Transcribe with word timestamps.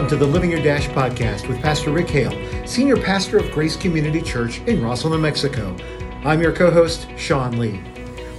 Welcome 0.00 0.18
to 0.18 0.24
the 0.24 0.32
Living 0.32 0.50
Your 0.50 0.62
Dash 0.62 0.88
podcast 0.88 1.46
with 1.46 1.60
Pastor 1.60 1.90
Rick 1.90 2.08
Hale, 2.08 2.66
Senior 2.66 2.96
Pastor 2.96 3.36
of 3.36 3.50
Grace 3.50 3.76
Community 3.76 4.22
Church 4.22 4.60
in 4.60 4.82
Roswell, 4.82 5.12
New 5.12 5.18
Mexico. 5.18 5.76
I'm 6.24 6.40
your 6.40 6.54
co 6.54 6.70
host, 6.70 7.06
Sean 7.18 7.58
Lee. 7.58 7.82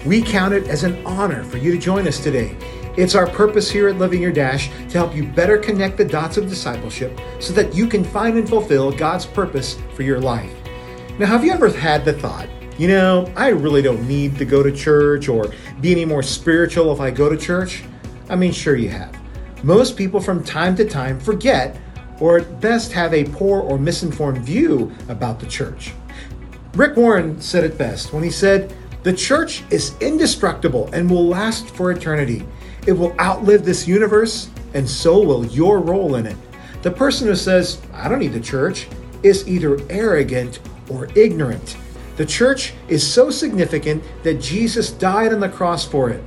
We 0.03 0.23
count 0.23 0.55
it 0.55 0.67
as 0.67 0.83
an 0.83 1.05
honor 1.05 1.43
for 1.43 1.57
you 1.57 1.71
to 1.71 1.77
join 1.77 2.07
us 2.07 2.19
today. 2.19 2.57
It's 2.97 3.13
our 3.13 3.27
purpose 3.27 3.69
here 3.69 3.89
at 3.89 3.99
Living 3.99 4.23
Your 4.23 4.31
Dash 4.31 4.69
to 4.69 4.97
help 4.97 5.15
you 5.15 5.23
better 5.23 5.59
connect 5.59 5.97
the 5.97 6.03
dots 6.03 6.35
of 6.37 6.49
discipleship 6.49 7.21
so 7.39 7.53
that 7.53 7.75
you 7.75 7.85
can 7.85 8.03
find 8.03 8.39
and 8.39 8.49
fulfill 8.49 8.91
God's 8.91 9.27
purpose 9.27 9.77
for 9.93 10.01
your 10.01 10.19
life. 10.19 10.51
Now, 11.19 11.27
have 11.27 11.45
you 11.45 11.51
ever 11.51 11.69
had 11.69 12.03
the 12.05 12.13
thought, 12.13 12.49
you 12.79 12.87
know, 12.87 13.31
I 13.35 13.49
really 13.49 13.83
don't 13.83 14.07
need 14.07 14.35
to 14.39 14.45
go 14.45 14.63
to 14.63 14.71
church 14.71 15.29
or 15.29 15.53
be 15.79 15.91
any 15.91 16.05
more 16.05 16.23
spiritual 16.23 16.91
if 16.91 16.99
I 16.99 17.11
go 17.11 17.29
to 17.29 17.37
church? 17.37 17.83
I 18.29 18.35
mean, 18.35 18.51
sure 18.51 18.75
you 18.75 18.89
have. 18.89 19.20
Most 19.63 19.95
people 19.95 20.19
from 20.19 20.43
time 20.43 20.75
to 20.77 20.85
time 20.85 21.19
forget 21.19 21.77
or 22.19 22.39
at 22.39 22.61
best 22.61 22.91
have 22.91 23.13
a 23.13 23.25
poor 23.25 23.61
or 23.61 23.77
misinformed 23.77 24.43
view 24.43 24.91
about 25.09 25.39
the 25.39 25.45
church. 25.45 25.93
Rick 26.75 26.95
Warren 26.95 27.39
said 27.41 27.63
it 27.63 27.77
best 27.77 28.13
when 28.13 28.23
he 28.23 28.31
said, 28.31 28.73
The 29.03 29.13
church 29.13 29.63
is 29.69 29.95
indestructible 29.99 30.89
and 30.93 31.09
will 31.09 31.27
last 31.27 31.67
for 31.69 31.91
eternity. 31.91 32.45
It 32.87 32.93
will 32.93 33.19
outlive 33.19 33.65
this 33.65 33.87
universe, 33.87 34.49
and 34.73 34.89
so 34.89 35.21
will 35.21 35.45
your 35.47 35.79
role 35.79 36.15
in 36.15 36.25
it. 36.25 36.37
The 36.81 36.91
person 36.91 37.27
who 37.27 37.35
says, 37.35 37.81
I 37.93 38.07
don't 38.07 38.19
need 38.19 38.33
the 38.33 38.39
church, 38.39 38.87
is 39.21 39.47
either 39.47 39.79
arrogant 39.89 40.59
or 40.89 41.07
ignorant. 41.15 41.77
The 42.17 42.25
church 42.25 42.73
is 42.87 43.05
so 43.05 43.29
significant 43.29 44.03
that 44.23 44.41
Jesus 44.41 44.91
died 44.91 45.33
on 45.33 45.39
the 45.39 45.49
cross 45.49 45.85
for 45.85 46.09
it. 46.09 46.23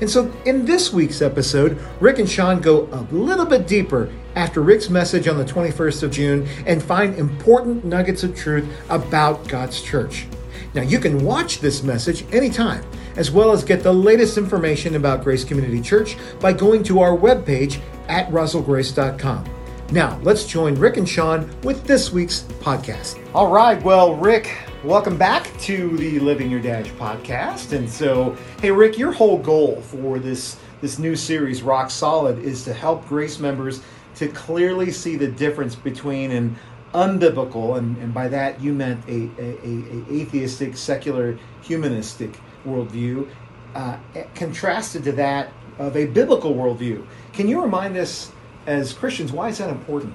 And 0.00 0.10
so, 0.10 0.32
in 0.44 0.64
this 0.64 0.92
week's 0.92 1.22
episode, 1.22 1.78
Rick 2.00 2.18
and 2.18 2.28
Sean 2.28 2.60
go 2.60 2.88
a 2.92 3.02
little 3.14 3.46
bit 3.46 3.66
deeper 3.66 4.12
after 4.34 4.60
Rick's 4.60 4.90
message 4.90 5.26
on 5.26 5.38
the 5.38 5.44
21st 5.44 6.02
of 6.02 6.10
June 6.10 6.46
and 6.66 6.82
find 6.82 7.14
important 7.14 7.84
nuggets 7.84 8.22
of 8.22 8.36
truth 8.36 8.68
about 8.90 9.48
God's 9.48 9.80
church. 9.80 10.26
Now, 10.74 10.82
you 10.82 10.98
can 10.98 11.24
watch 11.24 11.60
this 11.60 11.82
message 11.82 12.26
anytime, 12.34 12.84
as 13.16 13.30
well 13.30 13.52
as 13.52 13.64
get 13.64 13.82
the 13.82 13.92
latest 13.92 14.36
information 14.36 14.96
about 14.96 15.24
Grace 15.24 15.44
Community 15.44 15.80
Church 15.80 16.16
by 16.38 16.52
going 16.52 16.82
to 16.84 17.00
our 17.00 17.16
webpage 17.16 17.80
at 18.08 18.28
roswellgrace.com. 18.30 19.48
Now, 19.92 20.18
let's 20.22 20.44
join 20.44 20.74
Rick 20.74 20.98
and 20.98 21.08
Sean 21.08 21.48
with 21.62 21.84
this 21.84 22.12
week's 22.12 22.42
podcast. 22.60 23.18
All 23.34 23.50
right, 23.50 23.80
well, 23.82 24.16
Rick, 24.16 24.50
welcome 24.86 25.18
back 25.18 25.50
to 25.58 25.96
the 25.96 26.20
Living 26.20 26.48
Your 26.48 26.60
Dash 26.60 26.86
podcast. 26.90 27.72
And 27.76 27.90
so, 27.90 28.36
hey, 28.60 28.70
Rick, 28.70 28.96
your 28.96 29.10
whole 29.10 29.36
goal 29.36 29.80
for 29.80 30.20
this 30.20 30.58
this 30.80 31.00
new 31.00 31.16
series, 31.16 31.60
Rock 31.60 31.90
Solid, 31.90 32.38
is 32.38 32.62
to 32.64 32.72
help 32.72 33.04
Grace 33.08 33.40
members 33.40 33.82
to 34.14 34.28
clearly 34.28 34.92
see 34.92 35.16
the 35.16 35.26
difference 35.26 35.74
between 35.74 36.30
an 36.30 36.56
unbiblical, 36.94 37.78
and, 37.78 37.96
and 37.96 38.14
by 38.14 38.28
that 38.28 38.60
you 38.60 38.72
meant 38.72 39.04
a, 39.08 39.28
a, 39.38 39.58
a 39.64 40.20
atheistic, 40.20 40.76
secular, 40.76 41.36
humanistic 41.62 42.38
worldview, 42.64 43.28
uh, 43.74 43.96
contrasted 44.36 45.02
to 45.02 45.12
that 45.12 45.52
of 45.78 45.96
a 45.96 46.06
biblical 46.06 46.54
worldview. 46.54 47.04
Can 47.32 47.48
you 47.48 47.60
remind 47.60 47.96
us, 47.96 48.30
as 48.66 48.92
Christians, 48.92 49.32
why 49.32 49.48
is 49.48 49.58
that 49.58 49.70
important? 49.70 50.14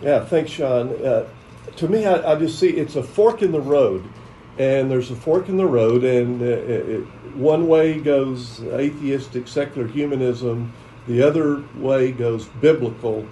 Yeah, 0.00 0.24
thanks, 0.24 0.52
Sean. 0.52 1.04
Uh, 1.04 1.26
to 1.76 1.88
me, 1.88 2.06
I, 2.06 2.32
I, 2.32 2.38
just 2.38 2.58
see 2.58 2.70
it's 2.70 2.96
a 2.96 3.02
fork 3.02 3.42
in 3.42 3.52
the 3.52 3.60
road, 3.60 4.04
and 4.58 4.90
there's 4.90 5.10
a 5.10 5.16
fork 5.16 5.48
in 5.48 5.56
the 5.56 5.66
road, 5.66 6.04
and 6.04 6.42
uh, 6.42 6.44
it, 6.44 7.00
one 7.34 7.66
way 7.68 7.98
goes 8.00 8.60
atheistic, 8.62 9.48
secular 9.48 9.86
humanism, 9.86 10.72
the 11.06 11.22
other 11.22 11.62
way 11.76 12.12
goes 12.12 12.46
biblical. 12.60 13.26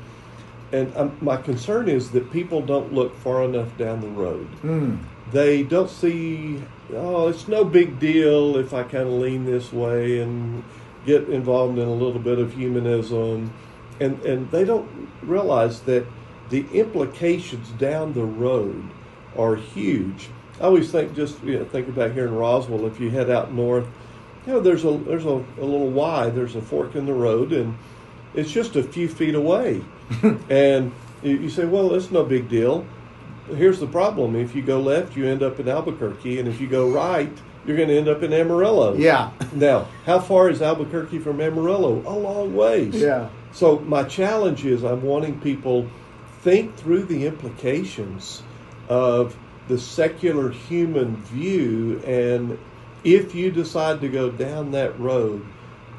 And 0.72 0.96
um, 0.96 1.16
my 1.20 1.36
concern 1.36 1.88
is 1.88 2.10
that 2.12 2.30
people 2.32 2.62
don't 2.62 2.92
look 2.92 3.16
far 3.16 3.44
enough 3.44 3.76
down 3.76 4.00
the 4.00 4.08
road. 4.08 4.48
Mm. 4.62 4.98
They 5.32 5.62
don't 5.62 5.90
see, 5.90 6.62
oh, 6.92 7.28
it's 7.28 7.48
no 7.48 7.64
big 7.64 7.98
deal 7.98 8.56
if 8.56 8.72
I 8.72 8.82
kind 8.82 9.08
of 9.08 9.12
lean 9.12 9.44
this 9.44 9.72
way 9.72 10.20
and 10.20 10.64
get 11.06 11.28
involved 11.28 11.78
in 11.78 11.86
a 11.86 11.92
little 11.92 12.20
bit 12.20 12.38
of 12.38 12.54
humanism. 12.54 13.52
And, 13.98 14.20
and 14.22 14.50
they 14.50 14.64
don't 14.64 15.08
realize 15.22 15.80
that 15.82 16.06
the 16.50 16.66
implications 16.72 17.68
down 17.70 18.12
the 18.12 18.24
road 18.24 18.90
are 19.36 19.56
huge. 19.56 20.28
I 20.60 20.64
always 20.64 20.90
think 20.90 21.14
just 21.14 21.42
you 21.42 21.58
know, 21.58 21.64
think 21.64 21.88
about 21.88 22.12
here 22.12 22.26
in 22.26 22.34
Roswell. 22.34 22.86
If 22.86 23.00
you 23.00 23.10
head 23.10 23.30
out 23.30 23.52
north, 23.52 23.86
you 24.46 24.52
know 24.52 24.60
there's 24.60 24.84
a 24.84 24.90
there's 24.98 25.24
a, 25.24 25.44
a 25.58 25.64
little 25.64 25.90
Y. 25.90 26.30
There's 26.30 26.56
a 26.56 26.60
fork 26.60 26.96
in 26.96 27.06
the 27.06 27.14
road, 27.14 27.52
and 27.52 27.78
it's 28.34 28.50
just 28.50 28.76
a 28.76 28.82
few 28.82 29.08
feet 29.08 29.34
away. 29.34 29.82
and 30.50 30.92
you, 31.22 31.38
you 31.38 31.50
say, 31.50 31.64
well, 31.64 31.94
it's 31.94 32.10
no 32.10 32.24
big 32.24 32.48
deal. 32.48 32.84
Here's 33.48 33.80
the 33.80 33.86
problem: 33.86 34.36
if 34.36 34.54
you 34.54 34.62
go 34.62 34.80
left, 34.80 35.16
you 35.16 35.26
end 35.26 35.42
up 35.42 35.60
in 35.60 35.68
Albuquerque, 35.68 36.38
and 36.38 36.48
if 36.48 36.60
you 36.60 36.66
go 36.66 36.90
right, 36.90 37.32
you're 37.64 37.76
going 37.76 37.88
to 37.88 37.96
end 37.96 38.08
up 38.08 38.22
in 38.22 38.32
Amarillo. 38.32 38.96
Yeah. 38.96 39.30
now, 39.52 39.88
how 40.04 40.18
far 40.18 40.50
is 40.50 40.60
Albuquerque 40.60 41.20
from 41.20 41.40
Amarillo? 41.40 42.02
A 42.06 42.12
long 42.12 42.54
ways. 42.54 42.96
Yeah. 42.96 43.28
So 43.52 43.78
my 43.80 44.04
challenge 44.04 44.64
is 44.64 44.84
I'm 44.84 45.02
wanting 45.02 45.40
people 45.40 45.88
think 46.42 46.76
through 46.76 47.04
the 47.04 47.26
implications 47.26 48.42
of 48.88 49.36
the 49.68 49.78
secular 49.78 50.50
human 50.50 51.16
view. 51.16 52.02
And 52.04 52.58
if 53.04 53.34
you 53.34 53.50
decide 53.50 54.00
to 54.00 54.08
go 54.08 54.30
down 54.30 54.72
that 54.72 54.98
road, 54.98 55.46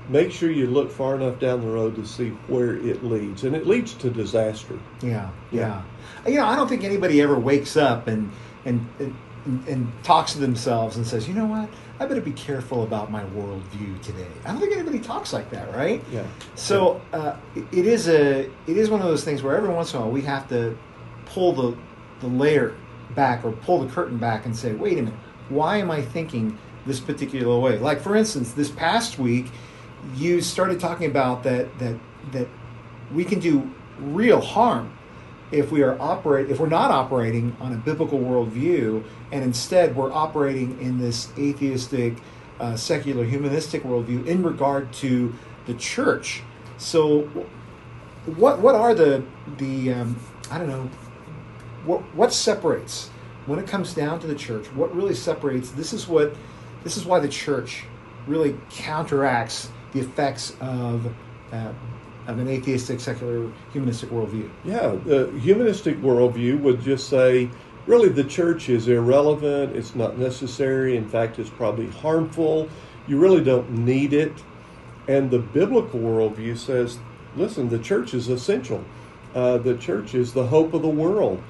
make 0.09 0.31
sure 0.31 0.51
you 0.51 0.68
look 0.68 0.91
far 0.91 1.16
enough 1.16 1.40
down 1.40 1.62
the 1.62 1.68
road 1.68 1.96
to 1.96 2.06
see 2.06 2.30
where 2.47 2.75
it 2.75 3.03
leads. 3.03 3.44
And 3.44 3.56
it 3.56 3.66
leads 3.66 3.94
to 3.96 4.09
disaster. 4.09 4.78
Yeah, 5.01 5.30
yeah. 5.51 5.84
You 6.28 6.35
know, 6.35 6.46
I 6.46 6.56
don't 6.56 6.68
think 6.68 6.84
anybody 6.84 7.22
ever 7.22 7.40
wakes 7.40 7.78
up 7.78 8.07
and, 8.07 8.31
and, 8.66 8.88
and 9.00 9.16
and, 9.46 9.68
and, 9.68 10.03
talks 10.03 10.34
to 10.34 10.40
themselves 10.40 10.97
and 10.97 11.06
says, 11.06 11.28
you 11.28 11.34
know 11.34 11.46
what, 11.46 11.69
I 12.01 12.06
better 12.07 12.19
be 12.19 12.31
careful 12.31 12.81
about 12.81 13.12
my 13.12 13.23
worldview 13.25 14.01
today. 14.01 14.25
I 14.44 14.51
don't 14.51 14.59
think 14.59 14.73
anybody 14.73 14.97
talks 14.97 15.34
like 15.34 15.51
that, 15.51 15.72
right? 15.75 16.03
Yeah. 16.12 16.25
So 16.56 17.00
uh, 17.13 17.35
it 17.56 17.85
is 17.85 18.09
a 18.09 18.50
it 18.66 18.75
is 18.75 18.89
one 18.89 19.01
of 19.01 19.07
those 19.07 19.23
things 19.23 19.44
where 19.44 19.56
every 19.56 19.69
once 19.69 19.94
in 19.94 20.00
a 20.00 20.01
while 20.01 20.12
we 20.12 20.23
have 20.23 20.50
to 20.50 20.75
pull 21.25 21.53
the 21.53 21.78
the 22.19 22.25
layer 22.25 22.75
back 23.13 23.45
or 23.45 23.51
pull 23.51 23.84
the 23.84 23.94
curtain 23.94 24.17
back 24.17 24.47
and 24.47 24.57
say, 24.57 24.73
wait 24.73 24.97
a 24.97 25.03
minute, 25.03 25.19
why 25.50 25.78
am 25.78 25.91
I 25.91 26.01
thinking 26.01 26.57
this 26.88 27.00
particular 27.00 27.59
way? 27.59 27.78
Like 27.78 28.01
for 28.01 28.16
instance, 28.16 28.53
this 28.53 28.72
past 28.72 29.19
week, 29.19 29.51
you 30.16 30.41
started 30.41 30.79
talking 30.79 31.06
about 31.06 31.44
that 31.44 31.78
that 31.78 32.00
that 32.31 32.47
we 33.13 33.23
can 33.23 33.39
do 33.39 33.69
real 34.00 34.41
harm 34.41 34.91
if 35.51 35.72
we 35.72 35.81
are 35.84 36.00
operate 36.01 36.50
if 36.50 36.59
we're 36.59 36.67
not 36.67 36.91
operating 36.91 37.56
on 37.59 37.73
a 37.73 37.78
biblical 37.78 38.19
worldview 38.19 39.03
and 39.31 39.44
instead 39.44 39.95
we're 39.95 40.12
operating 40.12 40.79
in 40.79 40.97
this 40.97 41.29
atheistic 41.38 42.16
uh, 42.59 42.75
secular 42.75 43.25
humanistic 43.25 43.84
worldview 43.84 44.25
in 44.28 44.44
regard 44.44 44.91
to 44.94 45.34
the 45.66 45.73
church. 45.75 46.44
So 46.78 47.28
what 48.25 48.59
what 48.59 48.75
are 48.75 48.94
the 48.94 49.23
the 49.57 49.94
um, 49.94 50.16
i 50.51 50.57
don't 50.57 50.67
know 50.67 50.89
what 51.85 52.01
what 52.16 52.31
separates 52.31 53.09
when 53.47 53.57
it 53.57 53.68
comes 53.68 53.94
down 53.94 54.19
to 54.19 54.28
the 54.28 54.35
church 54.35 54.68
what 54.73 54.95
really 54.95 55.16
separates 55.16 55.72
this 55.72 55.91
is 55.91 56.07
what 56.07 56.35
this 56.83 56.97
is 56.97 57.06
why 57.06 57.19
the 57.19 57.28
church 57.28 57.85
really 58.28 58.56
counteracts 58.69 59.69
the 59.94 60.00
effects 60.00 60.56
of 60.62 61.12
uh, 61.51 61.72
of 62.27 62.39
an 62.39 62.47
atheistic, 62.47 62.99
secular, 62.99 63.51
humanistic 63.73 64.09
worldview. 64.09 64.49
Yeah, 64.63 64.95
the 65.05 65.31
humanistic 65.41 65.97
worldview 66.01 66.59
would 66.61 66.81
just 66.81 67.09
say, 67.09 67.49
really, 67.87 68.09
the 68.09 68.23
church 68.23 68.69
is 68.69 68.88
irrelevant, 68.88 69.75
it's 69.75 69.95
not 69.95 70.18
necessary, 70.18 70.97
in 70.97 71.07
fact, 71.07 71.39
it's 71.39 71.50
probably 71.50 71.89
harmful, 71.89 72.69
you 73.07 73.19
really 73.19 73.44
don't 73.44 73.71
need 73.71 74.13
it. 74.13 74.33
And 75.07 75.31
the 75.31 75.39
biblical 75.39 76.00
worldview 76.00 76.57
says, 76.57 77.00
listen, 77.35 77.69
the 77.69 77.79
church 77.79 78.13
is 78.13 78.29
essential. 78.29 78.83
Uh, 79.33 79.57
the 79.57 79.77
church 79.77 80.13
is 80.13 80.33
the 80.33 80.45
hope 80.45 80.74
of 80.74 80.81
the 80.81 80.89
world. 80.89 81.41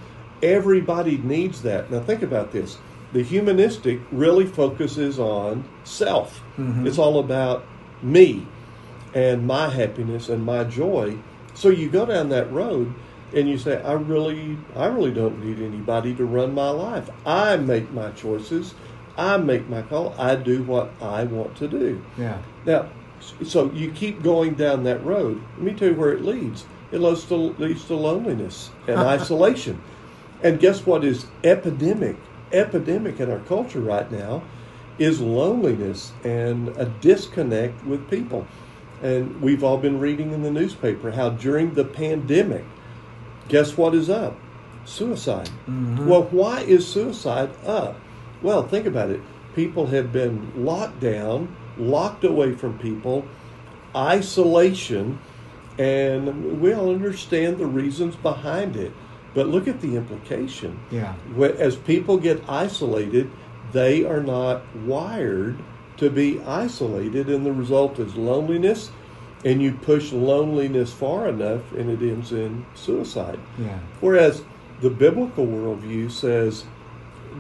Everybody 0.42 1.18
needs 1.18 1.62
that. 1.64 1.92
Now, 1.92 2.00
think 2.00 2.22
about 2.22 2.52
this. 2.52 2.78
The 3.14 3.24
humanistic 3.24 4.00
really 4.12 4.46
focuses 4.46 5.20
on 5.20 5.68
self. 5.84 6.42
Mm-hmm. 6.58 6.88
It's 6.88 6.98
all 6.98 7.20
about 7.20 7.66
me 8.02 8.48
and 9.14 9.46
my 9.46 9.70
happiness 9.70 10.30
and 10.30 10.44
my 10.44 10.64
joy. 10.64 11.18
So 11.54 11.70
you 11.70 11.90
go 11.90 12.06
down 12.06 12.30
that 12.30 12.52
road 12.52 12.94
and 13.34 13.50
you 13.50 13.58
say, 13.58 13.82
I 13.82 13.94
really, 13.94 14.58
I 14.76 14.88
really 14.88 15.14
don't 15.14 15.44
need 15.44 15.62
anybody 15.62 16.14
to 16.16 16.26
run 16.26 16.54
my 16.54 16.70
life. 16.70 17.10
I 17.26 17.58
make 17.58 17.92
my 17.92 18.12
choices. 18.12 18.74
I 19.18 19.38
make 19.38 19.70
my 19.70 19.82
call. 19.82 20.16
I 20.18 20.36
do 20.36 20.64
what 20.64 20.92
I 21.02 21.24
want 21.26 21.56
to 21.58 21.68
do. 21.68 22.04
Yeah. 22.18 22.42
Now, 22.66 22.90
so 23.44 23.72
you 23.72 23.92
keep 23.92 24.24
going 24.24 24.56
down 24.56 24.84
that 24.84 25.04
road. 25.06 25.42
Let 25.58 25.64
me 25.64 25.74
tell 25.74 25.90
you 25.90 25.96
where 25.96 26.14
it 26.14 26.24
leads. 26.24 26.66
It 26.92 27.00
leads 27.00 27.26
to, 27.26 27.36
leads 27.36 27.86
to 27.86 27.96
loneliness 27.96 28.72
and 28.88 28.98
isolation. 29.00 29.82
And 30.44 30.60
guess 30.60 30.86
what 30.86 31.04
is 31.04 31.28
epidemic? 31.44 32.18
Epidemic 32.52 33.20
in 33.20 33.32
our 33.32 33.40
culture 33.40 33.80
right 33.80 34.12
now 34.12 34.44
is 34.98 35.22
loneliness 35.22 36.12
and 36.24 36.70
a 36.70 36.86
disconnect 36.86 37.86
with 37.86 38.10
people. 38.10 38.48
And 39.02 39.42
we've 39.42 39.64
all 39.64 39.78
been 39.78 40.00
reading 40.00 40.32
in 40.32 40.44
the 40.44 40.52
newspaper 40.52 41.12
how 41.12 41.30
during 41.30 41.74
the 41.74 41.84
pandemic, 41.84 42.66
guess 43.48 43.78
what 43.78 43.96
is 43.96 44.10
up? 44.10 44.38
Suicide. 44.86 45.50
Mm-hmm. 45.68 46.08
Well, 46.08 46.24
why 46.24 46.62
is 46.62 46.88
suicide 46.88 47.50
up? 47.66 48.00
Well, 48.42 48.68
think 48.68 48.86
about 48.86 49.10
it. 49.10 49.22
People 49.56 49.88
have 49.88 50.12
been 50.12 50.52
locked 50.56 51.00
down, 51.00 51.56
locked 51.78 52.24
away 52.24 52.54
from 52.54 52.78
people, 52.80 53.26
isolation, 53.96 55.20
and 55.78 56.62
we 56.62 56.74
all 56.74 56.92
understand 56.92 57.58
the 57.58 57.66
reasons 57.66 58.16
behind 58.16 58.76
it. 58.76 58.92
But 59.34 59.48
look 59.48 59.68
at 59.68 59.82
the 59.82 59.96
implication. 59.96 60.80
Yeah. 60.92 61.16
As 61.40 61.76
people 61.76 62.18
get 62.18 62.44
isolated, 62.50 63.32
they 63.72 64.04
are 64.04 64.22
not 64.22 64.76
wired 64.76 65.58
to 65.98 66.10
be 66.10 66.40
isolated, 66.42 67.30
and 67.30 67.46
the 67.46 67.52
result 67.52 68.00
is 68.00 68.16
loneliness. 68.16 68.92
And 69.44 69.60
you 69.60 69.72
push 69.74 70.12
loneliness 70.12 70.94
far 70.94 71.28
enough, 71.28 71.72
and 71.74 71.90
it 71.90 72.08
ends 72.08 72.32
in 72.32 72.64
suicide. 72.76 73.40
Yeah. 73.58 73.80
Whereas 74.00 74.44
the 74.82 74.92
biblical 74.92 75.48
worldview 75.48 76.12
says, 76.12 76.66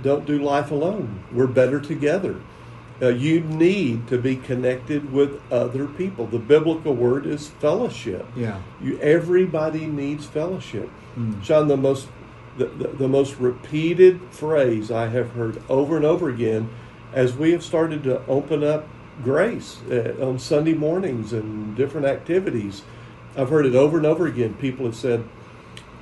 don't 0.01 0.25
do 0.25 0.39
life 0.39 0.71
alone. 0.71 1.23
We're 1.31 1.47
better 1.47 1.79
together. 1.79 2.41
Uh, 3.01 3.09
you 3.09 3.41
need 3.41 4.07
to 4.07 4.17
be 4.17 4.35
connected 4.35 5.11
with 5.11 5.41
other 5.51 5.87
people. 5.87 6.27
The 6.27 6.39
biblical 6.39 6.93
word 6.93 7.25
is 7.25 7.47
fellowship. 7.47 8.25
Yeah. 8.35 8.61
You, 8.81 8.99
everybody 8.99 9.87
needs 9.87 10.25
fellowship. 10.25 10.89
Mm. 11.17 11.43
Sean, 11.43 11.67
the 11.67 11.77
most 11.77 12.07
the, 12.57 12.65
the, 12.65 12.87
the 12.89 13.07
most 13.07 13.37
repeated 13.37 14.19
phrase 14.31 14.91
I 14.91 15.07
have 15.07 15.31
heard 15.31 15.61
over 15.69 15.95
and 15.95 16.05
over 16.05 16.29
again 16.29 16.69
as 17.13 17.35
we 17.35 17.51
have 17.51 17.63
started 17.63 18.03
to 18.03 18.25
open 18.27 18.63
up 18.63 18.87
grace 19.23 19.79
uh, 19.89 20.15
on 20.21 20.39
Sunday 20.39 20.73
mornings 20.73 21.33
and 21.33 21.75
different 21.75 22.07
activities. 22.07 22.83
I've 23.37 23.49
heard 23.49 23.65
it 23.65 23.75
over 23.75 23.97
and 23.97 24.05
over 24.05 24.27
again. 24.27 24.53
People 24.55 24.85
have 24.85 24.95
said, 24.95 25.23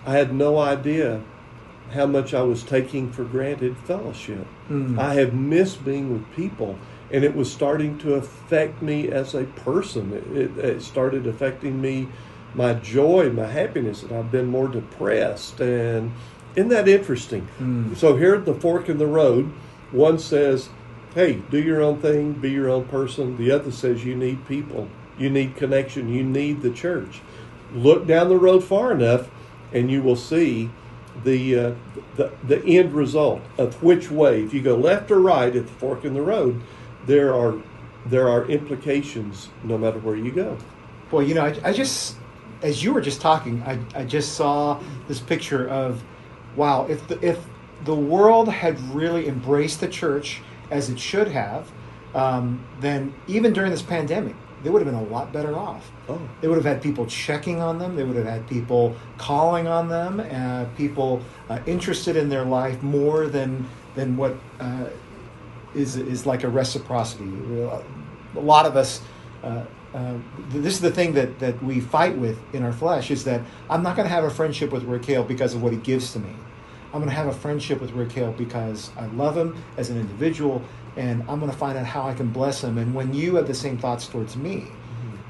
I 0.06 0.13
had 0.13 0.33
no 0.33 0.57
idea 0.57 1.21
how 1.91 2.06
much 2.06 2.33
I 2.33 2.41
was 2.44 2.63
taking 2.63 3.11
for 3.11 3.23
granted 3.23 3.77
fellowship. 3.77 4.45
Mm. 4.69 5.00
I 5.00 5.15
have 5.15 5.33
missed 5.33 5.83
being 5.83 6.13
with 6.13 6.31
people, 6.35 6.77
and 7.11 7.23
it 7.23 7.35
was 7.35 7.51
starting 7.51 7.97
to 8.00 8.13
affect 8.13 8.81
me 8.81 9.09
as 9.09 9.33
a 9.33 9.44
person. 9.44 10.13
It, 10.13 10.38
it, 10.38 10.57
it 10.57 10.81
started 10.81 11.27
affecting 11.27 11.81
me, 11.81 12.07
my 12.53 12.73
joy, 12.73 13.31
my 13.31 13.47
happiness, 13.47 14.03
and 14.03 14.11
I've 14.11 14.31
been 14.31 14.47
more 14.47 14.67
depressed. 14.67 15.59
And 15.59 16.11
isn't 16.56 16.69
that 16.69 16.88
interesting? 16.88 17.47
Mm. 17.59 17.97
So 17.97 18.15
here 18.15 18.35
at 18.35 18.45
the 18.45 18.53
fork 18.53 18.89
in 18.89 18.97
the 19.00 19.07
road, 19.07 19.51
one 19.91 20.19
says, 20.19 20.69
"Hey, 21.15 21.41
do 21.50 21.59
your 21.59 21.81
own 21.81 22.00
thing, 22.00 22.33
be 22.33 22.51
your 22.51 22.69
own 22.69 22.85
person." 22.85 23.38
The 23.38 23.51
other 23.51 23.71
says, 23.71 24.06
"You 24.06 24.15
need 24.15 24.47
people, 24.47 24.88
you 25.17 25.29
need 25.29 25.56
connection, 25.56 26.13
you 26.13 26.23
need 26.23 26.61
the 26.61 26.71
church." 26.71 27.21
Look 27.73 28.07
down 28.07 28.29
the 28.29 28.38
road 28.38 28.63
far 28.63 28.91
enough, 28.91 29.29
and 29.71 29.91
you 29.91 30.01
will 30.01 30.15
see 30.15 30.69
the, 31.23 31.59
uh, 31.59 31.71
the 32.15 32.31
the 32.47 32.63
end 32.65 32.94
result 32.94 33.41
of 33.57 33.81
which 33.83 34.09
way. 34.09 34.44
If 34.44 34.53
you 34.53 34.61
go 34.61 34.75
left 34.75 35.11
or 35.11 35.19
right 35.19 35.56
at 35.56 35.67
the 35.67 35.73
fork 35.73 36.06
in 36.06 36.13
the 36.13 36.21
road, 36.21 36.61
there 37.06 37.33
are 37.33 37.56
there 38.06 38.29
are 38.29 38.45
implications 38.45 39.50
no 39.63 39.77
matter 39.77 40.00
where 40.00 40.15
you 40.15 40.31
go. 40.31 40.57
Boy, 41.09 41.21
you 41.21 41.33
know, 41.33 41.45
I, 41.45 41.56
I 41.63 41.73
just, 41.73 42.15
as 42.61 42.83
you 42.83 42.94
were 42.94 43.01
just 43.01 43.21
talking, 43.21 43.61
I, 43.63 43.79
I 43.95 44.03
just 44.06 44.33
saw 44.33 44.79
this 45.07 45.19
picture 45.19 45.67
of, 45.67 46.03
wow, 46.56 46.85
if 46.88 47.07
the, 47.07 47.19
if 47.25 47.45
the 47.83 47.95
world 47.95 48.47
had 48.47 48.79
really 48.94 49.27
embraced 49.27 49.79
the 49.81 49.88
church 49.88 50.41
as 50.71 50.89
it 50.89 51.00
should 51.00 51.27
have, 51.27 51.71
um, 52.13 52.66
then 52.80 53.13
even 53.27 53.54
during 53.54 53.71
this 53.71 53.81
pandemic, 53.81 54.36
they 54.63 54.69
would 54.69 54.81
have 54.86 54.94
been 54.94 55.01
a 55.01 55.10
lot 55.10 55.31
better 55.31 55.57
off. 55.57 55.89
Oh. 56.10 56.19
They 56.42 56.48
would 56.48 56.56
have 56.57 56.66
had 56.66 56.81
people 56.81 57.06
checking 57.06 57.62
on 57.62 57.77
them. 57.77 57.95
They 57.95 58.04
would 58.04 58.18
have 58.18 58.25
had 58.25 58.48
people 58.48 58.95
calling 59.18 59.68
on 59.68 59.88
them. 59.88 60.19
Uh, 60.19 60.66
people 60.75 61.21
uh, 61.50 61.60
interested 61.66 62.16
in 62.16 62.30
their 62.30 62.44
life 62.44 62.81
more 62.83 63.27
than 63.27 63.68
than 63.95 64.18
what 64.18 64.38
uh, 64.60 64.86
is 65.74 65.95
is 65.95 66.25
like 66.25 66.44
a 66.44 66.50
reciprocity. 66.50 67.30
A 68.36 68.39
lot 68.39 68.66
of 68.66 68.75
us. 68.75 69.01
Uh, 69.44 69.63
uh, 69.94 70.13
this 70.50 70.75
is 70.75 70.81
the 70.81 70.92
thing 70.92 71.13
that, 71.13 71.39
that 71.39 71.62
we 71.63 71.80
fight 71.80 72.16
with 72.16 72.38
in 72.54 72.62
our 72.62 72.71
flesh 72.71 73.10
is 73.10 73.24
that 73.24 73.42
I'm 73.71 73.81
not 73.81 73.95
going 73.95 74.07
to 74.07 74.13
have 74.13 74.24
a 74.24 74.30
friendship 74.30 74.71
with 74.71 75.04
Hale 75.04 75.24
because 75.24 75.56
of 75.56 75.63
what 75.63 75.74
he 75.74 75.80
gives 75.80 76.13
to 76.13 76.19
me. 76.19 76.30
I'm 76.94 77.00
going 77.00 77.09
to 77.09 77.15
have 77.15 77.27
a 77.27 77.33
friendship 77.33 77.81
with 77.81 77.91
Rick 77.91 78.12
Hale 78.13 78.31
because 78.31 78.91
I 78.97 79.06
love 79.07 79.38
him 79.38 79.56
as 79.77 79.89
an 79.89 80.00
individual 80.00 80.62
and 80.97 81.21
I'm 81.30 81.39
going 81.39 81.51
to 81.51 81.57
find 81.57 81.77
out 81.77 81.86
how 81.86 82.03
I 82.03 82.13
can 82.13 82.30
bless 82.30 82.63
him. 82.63 82.77
And 82.77 82.94
when 82.95 83.13
you 83.13 83.36
have 83.36 83.47
the 83.47 83.53
same 83.53 83.77
thoughts 83.77 84.07
towards 84.07 84.36
me, 84.36 84.68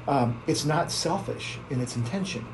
um, 0.08 0.42
it's 0.46 0.64
not 0.64 0.90
selfish 0.90 1.58
in 1.68 1.80
its 1.80 1.96
intention. 1.96 2.44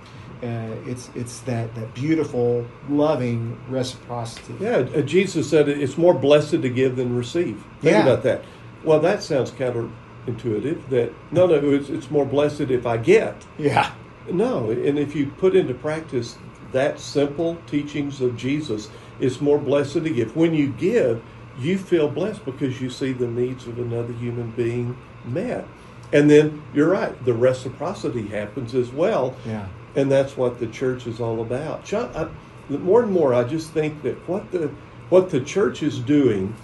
Uh, 0.43 0.75
it's 0.85 1.09
it's 1.15 1.41
that, 1.43 1.75
that 1.77 1.95
beautiful, 1.95 2.67
loving 2.91 3.59
reciprocity. 3.71 4.55
Yeah, 4.61 4.79
uh, 4.95 5.01
Jesus 5.01 5.49
said 5.49 5.67
it's 5.69 5.97
more 5.97 6.13
blessed 6.13 6.51
to 6.51 6.69
give 6.69 6.97
than 6.97 7.17
receive. 7.17 7.65
Think 7.81 7.95
Yeah. 7.95 8.03
about 8.03 8.23
that. 8.25 8.45
Well, 8.85 9.01
that 9.01 9.23
sounds 9.23 9.51
counterintuitive. 9.53 10.89
That 10.91 11.13
no, 11.31 11.47
no, 11.47 11.55
it's, 11.71 11.89
it's 11.89 12.11
more 12.11 12.27
blessed 12.27 12.63
if 12.63 12.85
I 12.87 12.97
get. 12.99 13.47
Yeah. 13.57 13.93
No, 14.31 14.71
and 14.71 14.99
if 14.99 15.15
you 15.15 15.27
put 15.39 15.55
into 15.57 15.73
practice 15.73 16.37
that 16.77 17.01
simple 17.01 17.57
teachings 17.67 18.21
of 18.21 18.37
Jesus, 18.37 18.91
is 19.19 19.41
more 19.41 19.59
blessed 19.59 19.95
to 19.95 20.11
give. 20.11 20.37
When 20.37 20.53
you 20.53 20.69
give, 20.69 21.23
you 21.59 21.79
feel 21.79 22.07
blessed 22.07 22.45
because 22.45 22.83
you 22.83 22.91
see 22.91 23.13
the 23.13 23.27
needs 23.27 23.67
of 23.67 23.79
another 23.79 24.13
human 24.13 24.51
being 24.51 24.95
met. 25.25 25.67
And 26.13 26.31
then 26.31 26.63
you're 26.75 26.91
right, 26.91 27.25
the 27.25 27.33
reciprocity 27.33 28.27
happens 28.27 28.75
as 28.75 28.91
well. 28.91 29.35
Yeah. 29.47 29.67
And 29.95 30.13
that's 30.13 30.37
what 30.37 30.61
the 30.61 30.67
church 30.67 31.07
is 31.07 31.19
all 31.19 31.41
about. 31.41 31.83
John, 31.83 32.15
I, 32.15 32.29
more 32.69 33.03
and 33.03 33.11
more, 33.11 33.33
I 33.33 33.45
just 33.45 33.71
think 33.71 34.03
that 34.03 34.17
what 34.29 34.53
the 34.53 34.71
what 35.09 35.31
the 35.31 35.41
church 35.41 35.83
is 35.83 35.99
doing 36.01 36.55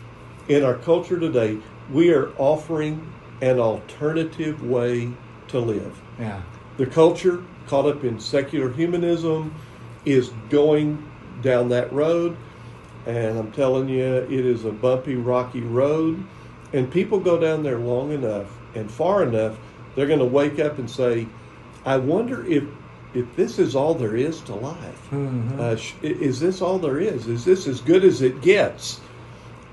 in 0.49 0.63
our 0.63 0.75
culture 0.75 1.19
today, 1.19 1.59
we 1.91 2.13
are 2.13 2.33
offering 2.37 3.11
an 3.41 3.59
alternative 3.59 4.63
way 4.63 5.13
to 5.49 5.59
live. 5.59 5.99
Yeah. 6.19 6.43
The 6.77 6.87
culture, 6.87 7.43
caught 7.67 7.87
up 7.87 8.05
in 8.05 8.19
secular 8.21 8.71
humanism, 8.71 9.55
is 10.05 10.31
going 10.51 11.11
down 11.43 11.69
that 11.71 11.93
road. 11.93 12.37
And 13.07 13.39
I'm 13.39 13.51
telling 13.53 13.89
you, 13.89 14.05
it 14.05 14.31
is 14.31 14.65
a 14.65 14.71
bumpy, 14.71 15.17
rocky 15.17 15.61
road. 15.61 16.23
And 16.73 16.91
people 16.91 17.19
go 17.21 17.39
down 17.39 17.63
there 17.63 17.79
long 17.79 18.13
enough 18.13 18.47
and 18.75 18.91
far 18.91 19.23
enough, 19.23 19.59
they're 19.95 20.07
going 20.07 20.19
to 20.21 20.25
wake 20.25 20.59
up 20.59 20.79
and 20.79 20.89
say, 20.91 21.27
I 21.85 21.97
wonder 21.99 22.47
if, 22.47 22.65
if 23.13 23.35
this 23.37 23.59
is 23.59 23.77
all 23.77 23.95
there 23.95 24.17
is 24.17 24.41
to 24.43 24.55
life. 24.55 25.09
Mhm. 25.11 25.59
Uh, 25.59 25.77
is 26.03 26.41
this 26.41 26.63
all 26.63 26.79
there 26.79 26.99
is? 26.99 27.27
Is 27.27 27.45
this 27.45 27.67
as 27.67 27.81
good 27.81 28.05
as 28.05 28.23
it 28.23 28.41
gets? 28.41 29.01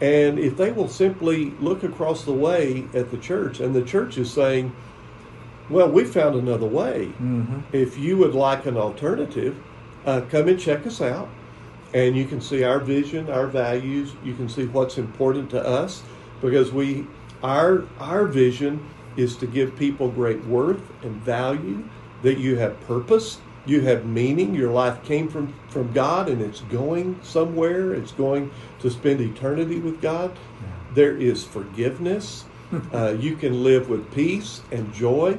And 0.01 0.39
if 0.39 0.57
they 0.57 0.71
will 0.71 0.87
simply 0.89 1.53
look 1.61 1.83
across 1.83 2.25
the 2.25 2.33
way 2.33 2.85
at 2.93 3.11
the 3.11 3.17
church, 3.17 3.59
and 3.59 3.73
the 3.75 3.81
church 3.83 4.17
is 4.17 4.31
saying, 4.31 4.73
well, 5.69 5.89
we 5.89 6.03
found 6.03 6.35
another 6.35 6.65
way. 6.65 7.11
Mhm. 7.21 7.63
If 7.71 7.97
you 7.97 8.17
would 8.17 8.33
like 8.33 8.65
an 8.65 8.75
alternative, 8.75 9.55
uh, 10.05 10.21
come 10.29 10.47
and 10.47 10.59
check 10.59 10.85
us 10.85 11.01
out. 11.01 11.29
And 11.93 12.15
you 12.15 12.25
can 12.25 12.39
see 12.39 12.63
our 12.63 12.79
vision, 12.79 13.29
our 13.29 13.47
values. 13.47 14.13
You 14.23 14.35
can 14.35 14.47
see 14.47 14.65
what's 14.65 14.97
important 14.97 15.49
to 15.51 15.65
us 15.65 16.03
because 16.41 16.71
we, 16.71 17.05
our, 17.41 17.83
our 17.99 18.25
vision 18.25 18.87
is 19.17 19.35
to 19.37 19.47
give 19.47 19.75
people 19.75 20.09
great 20.09 20.43
worth 20.45 20.81
and 21.03 21.15
value, 21.15 21.83
that 22.21 22.37
you 22.37 22.57
have 22.57 22.79
purpose, 22.81 23.39
you 23.65 23.81
have 23.81 24.05
meaning. 24.05 24.53
Your 24.53 24.71
life 24.71 25.03
came 25.03 25.27
from, 25.27 25.53
from 25.69 25.91
God 25.93 26.29
and 26.29 26.41
it's 26.41 26.61
going 26.61 27.19
somewhere, 27.23 27.93
it's 27.93 28.11
going 28.11 28.51
to 28.79 28.89
spend 28.89 29.21
eternity 29.21 29.79
with 29.79 30.01
God. 30.01 30.37
There 30.93 31.17
is 31.17 31.43
forgiveness. 31.43 32.45
uh, 32.93 33.15
you 33.19 33.35
can 33.35 33.63
live 33.63 33.89
with 33.89 34.13
peace 34.13 34.61
and 34.71 34.93
joy. 34.93 35.37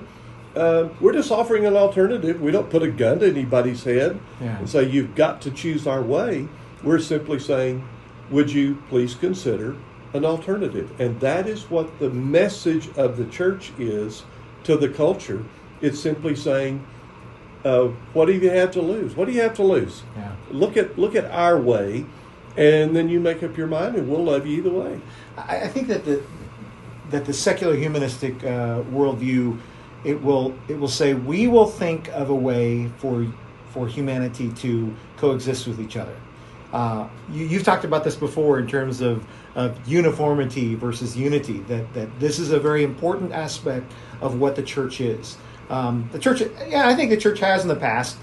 Uh, 0.56 0.88
we're 1.00 1.12
just 1.12 1.30
offering 1.30 1.64
an 1.66 1.76
alternative. 1.76 2.40
We 2.40 2.50
don't 2.50 2.68
put 2.70 2.82
a 2.82 2.90
gun 2.90 3.20
to 3.20 3.28
anybody's 3.28 3.84
head 3.84 4.18
Yeah. 4.40 4.58
and 4.58 4.68
say, 4.68 4.88
you've 4.88 5.14
got 5.14 5.40
to 5.42 5.50
choose 5.50 5.86
our 5.86 6.02
way. 6.02 6.48
We're 6.82 6.98
simply 6.98 7.38
saying, 7.38 7.86
would 8.30 8.50
you 8.50 8.82
please 8.88 9.14
consider 9.14 9.76
an 10.12 10.24
alternative? 10.24 10.90
And 11.00 11.20
that 11.20 11.46
is 11.46 11.70
what 11.70 11.98
the 12.00 12.10
message 12.10 12.88
of 12.96 13.16
the 13.16 13.26
church 13.26 13.72
is 13.78 14.24
to 14.64 14.76
the 14.76 14.88
culture. 14.88 15.44
It's 15.80 16.00
simply 16.00 16.34
saying, 16.34 16.84
uh, 17.64 17.88
what 18.12 18.26
do 18.26 18.32
you 18.32 18.50
have 18.50 18.70
to 18.72 18.82
lose? 18.82 19.14
What 19.14 19.26
do 19.26 19.32
you 19.32 19.42
have 19.42 19.54
to 19.54 19.62
lose? 19.62 20.02
Yeah. 20.16 20.32
Look 20.50 20.76
at 20.78 20.98
look 20.98 21.14
at 21.14 21.26
our 21.26 21.60
way, 21.60 22.06
and 22.56 22.96
then 22.96 23.08
you 23.10 23.20
make 23.20 23.42
up 23.42 23.56
your 23.56 23.66
mind, 23.66 23.96
and 23.96 24.08
we'll 24.08 24.24
love 24.24 24.46
you 24.46 24.58
either 24.58 24.70
way. 24.70 24.98
I, 25.36 25.62
I 25.62 25.68
think 25.68 25.88
that 25.88 26.04
the 26.06 26.22
that 27.10 27.26
the 27.26 27.34
secular 27.34 27.76
humanistic 27.76 28.42
uh, 28.44 28.80
worldview 28.90 29.58
it 30.04 30.22
will 30.22 30.54
it 30.68 30.78
will 30.78 30.88
say 30.88 31.14
we 31.14 31.46
will 31.46 31.66
think 31.66 32.08
of 32.08 32.30
a 32.30 32.34
way 32.34 32.88
for 32.98 33.26
for 33.70 33.86
humanity 33.86 34.50
to 34.50 34.94
coexist 35.16 35.66
with 35.66 35.80
each 35.80 35.96
other. 35.96 36.16
Uh, 36.72 37.08
you, 37.32 37.46
you've 37.46 37.64
talked 37.64 37.84
about 37.84 38.04
this 38.04 38.14
before 38.14 38.58
in 38.58 38.66
terms 38.66 39.00
of, 39.00 39.24
of 39.56 39.76
uniformity 39.88 40.74
versus 40.74 41.16
unity. 41.16 41.58
That 41.60 41.92
that 41.94 42.20
this 42.20 42.38
is 42.38 42.52
a 42.52 42.60
very 42.60 42.84
important 42.84 43.32
aspect 43.32 43.92
of 44.20 44.38
what 44.38 44.56
the 44.56 44.62
church 44.62 45.00
is. 45.00 45.36
Um, 45.68 46.08
the 46.12 46.18
church, 46.18 46.42
yeah, 46.68 46.88
I 46.88 46.94
think 46.94 47.10
the 47.10 47.16
church 47.16 47.38
has 47.40 47.62
in 47.62 47.68
the 47.68 47.76
past 47.76 48.16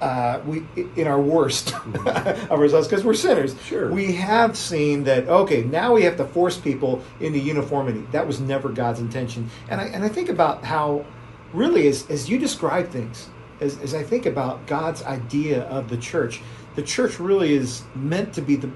uh, 0.00 0.40
we 0.46 0.64
in 0.96 1.06
our 1.06 1.20
worst 1.20 1.74
of 1.84 2.52
ourselves 2.52 2.86
because 2.86 3.04
we're 3.04 3.14
sinners. 3.14 3.56
Sure. 3.64 3.90
We 3.90 4.12
have 4.12 4.56
seen 4.56 5.04
that. 5.04 5.28
Okay, 5.28 5.64
now 5.64 5.94
we 5.94 6.02
have 6.02 6.16
to 6.18 6.24
force 6.24 6.56
people 6.56 7.02
into 7.20 7.38
uniformity. 7.38 8.04
That 8.12 8.26
was 8.26 8.40
never 8.40 8.68
God's 8.68 9.00
intention. 9.00 9.50
And 9.68 9.80
I 9.80 9.84
and 9.84 10.04
I 10.04 10.08
think 10.08 10.28
about 10.28 10.64
how, 10.64 11.04
really, 11.52 11.88
as 11.88 12.08
as 12.10 12.28
you 12.28 12.38
describe 12.38 12.90
things, 12.90 13.28
as 13.60 13.78
as 13.80 13.94
I 13.94 14.02
think 14.02 14.26
about 14.26 14.66
God's 14.66 15.02
idea 15.02 15.62
of 15.64 15.88
the 15.88 15.96
church, 15.96 16.42
the 16.76 16.82
church 16.82 17.18
really 17.18 17.54
is 17.54 17.82
meant 17.94 18.32
to 18.34 18.42
be 18.42 18.56
the 18.56 18.70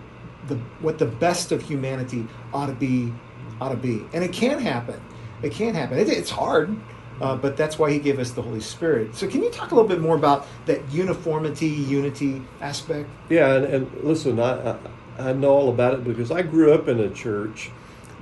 the 0.49 0.57
what 0.81 0.99
the 0.99 1.07
best 1.07 1.53
of 1.53 1.63
humanity 1.63 2.27
ought 2.53 2.67
to 2.67 2.73
be 2.75 3.13
ought 3.61 3.71
to 3.71 3.77
be, 3.77 4.05
and 4.13 4.25
it 4.25 4.33
can 4.33 4.59
happen. 4.59 5.01
It 5.43 5.53
can 5.53 5.75
happen. 5.75 5.99
It, 5.99 6.09
it's 6.09 6.31
hard. 6.31 6.77
Uh, 7.23 7.37
but 7.37 7.57
that's 7.57 7.79
why 7.79 7.91
he 7.93 7.99
gave 8.01 8.19
us 8.19 8.33
the 8.33 8.43
Holy 8.43 8.61
Spirit. 8.61 9.15
So, 9.15 9.29
can 9.29 9.43
you 9.43 9.51
talk 9.51 9.71
a 9.71 9.75
little 9.75 9.89
bit 9.89 10.01
more 10.01 10.17
about 10.17 10.47
that 10.67 10.81
uniformity, 10.91 11.69
unity 11.69 12.43
aspect? 12.61 13.09
Yeah, 13.29 13.55
and, 13.55 13.65
and 13.65 14.05
listen, 14.05 14.41
I, 14.41 14.73
I, 14.73 14.77
I 15.19 15.33
know 15.33 15.51
all 15.51 15.69
about 15.69 15.95
it 15.95 16.05
because 16.05 16.31
I 16.33 16.43
grew 16.43 16.73
up 16.73 16.89
in 16.89 16.99
a 16.99 17.09
church 17.11 17.71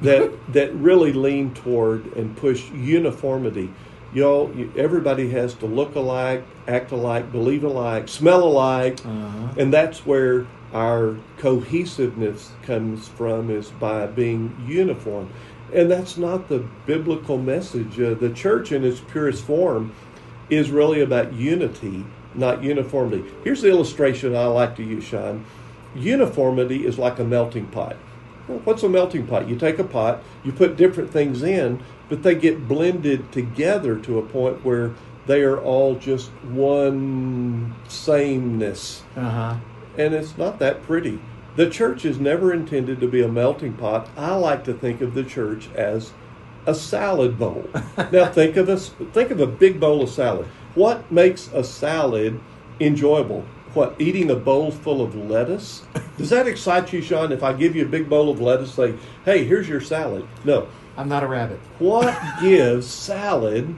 that 0.02 0.30
that 0.52 0.74
really 0.74 1.12
leaned 1.14 1.56
toward 1.56 2.14
and 2.16 2.36
pushed 2.36 2.70
uniformity. 2.74 3.70
Y'all, 4.12 4.52
you, 4.54 4.70
everybody 4.76 5.30
has 5.30 5.54
to 5.54 5.66
look 5.66 5.94
alike, 5.94 6.42
act 6.68 6.90
alike, 6.92 7.30
believe 7.32 7.64
alike, 7.64 8.08
smell 8.08 8.42
alike, 8.42 8.98
Uh-huh. 9.06 9.54
and 9.56 9.72
that's 9.72 10.04
where 10.04 10.46
our 10.74 11.16
cohesiveness 11.38 12.52
comes 12.62 13.08
from 13.08 13.50
is 13.50 13.70
by 13.70 14.06
being 14.06 14.54
uniform. 14.66 15.28
And 15.72 15.90
that's 15.90 16.16
not 16.16 16.48
the 16.48 16.64
biblical 16.86 17.38
message. 17.38 18.00
Uh, 18.00 18.14
the 18.14 18.30
church, 18.30 18.72
in 18.72 18.84
its 18.84 19.00
purest 19.00 19.44
form, 19.44 19.92
is 20.48 20.70
really 20.70 21.00
about 21.00 21.32
unity, 21.32 22.04
not 22.34 22.62
uniformity. 22.62 23.24
Here's 23.44 23.62
the 23.62 23.68
illustration 23.70 24.34
I 24.34 24.46
like 24.46 24.74
to 24.76 24.82
use, 24.82 25.04
Sean. 25.04 25.44
Uniformity 25.94 26.86
is 26.86 26.98
like 26.98 27.18
a 27.18 27.24
melting 27.24 27.66
pot. 27.66 27.96
Well, 28.48 28.60
what's 28.64 28.82
a 28.82 28.88
melting 28.88 29.26
pot? 29.26 29.48
You 29.48 29.56
take 29.56 29.78
a 29.78 29.84
pot, 29.84 30.22
you 30.44 30.50
put 30.52 30.76
different 30.76 31.10
things 31.10 31.42
in, 31.42 31.80
but 32.08 32.22
they 32.24 32.34
get 32.34 32.66
blended 32.66 33.30
together 33.30 33.96
to 34.00 34.18
a 34.18 34.22
point 34.22 34.64
where 34.64 34.92
they 35.26 35.42
are 35.42 35.58
all 35.60 35.94
just 35.96 36.30
one 36.50 37.74
sameness 37.86 39.02
Uh 39.16 39.30
huh. 39.30 39.56
and 39.96 40.14
it's 40.14 40.36
not 40.36 40.58
that 40.58 40.82
pretty. 40.82 41.20
The 41.56 41.68
church 41.68 42.04
is 42.04 42.18
never 42.18 42.52
intended 42.52 43.00
to 43.00 43.08
be 43.08 43.22
a 43.22 43.28
melting 43.28 43.74
pot. 43.74 44.08
I 44.16 44.34
like 44.34 44.64
to 44.64 44.74
think 44.74 45.00
of 45.00 45.14
the 45.14 45.24
church 45.24 45.68
as 45.74 46.12
a 46.66 46.74
salad 46.74 47.38
bowl. 47.38 47.68
now 48.12 48.26
think 48.26 48.56
of 48.56 48.68
a 48.68 48.76
think 48.78 49.30
of 49.30 49.40
a 49.40 49.46
big 49.46 49.80
bowl 49.80 50.02
of 50.02 50.10
salad. 50.10 50.46
What 50.74 51.10
makes 51.10 51.48
a 51.52 51.64
salad 51.64 52.40
enjoyable? 52.78 53.44
What 53.74 53.96
eating 54.00 54.30
a 54.30 54.36
bowl 54.36 54.70
full 54.70 55.00
of 55.00 55.14
lettuce? 55.14 55.84
Does 56.18 56.30
that 56.30 56.46
excite 56.46 56.92
you, 56.92 57.02
Sean? 57.02 57.32
If 57.32 57.42
I 57.42 57.52
give 57.52 57.76
you 57.76 57.84
a 57.84 57.88
big 57.88 58.08
bowl 58.08 58.30
of 58.30 58.40
lettuce, 58.40 58.74
say, 58.74 58.94
"Hey, 59.24 59.44
here's 59.44 59.68
your 59.68 59.80
salad." 59.80 60.26
No. 60.44 60.68
I'm 60.96 61.08
not 61.08 61.22
a 61.22 61.26
rabbit. 61.26 61.58
What 61.78 62.18
gives 62.40 62.86
salad? 62.86 63.74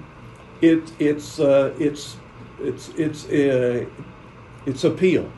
It 0.60 0.92
it's 0.98 1.38
uh, 1.38 1.74
it's 1.78 2.16
it's 2.58 2.88
it's 2.90 3.28
uh, 3.28 3.86
it's 4.66 4.84
appeal. 4.84 5.30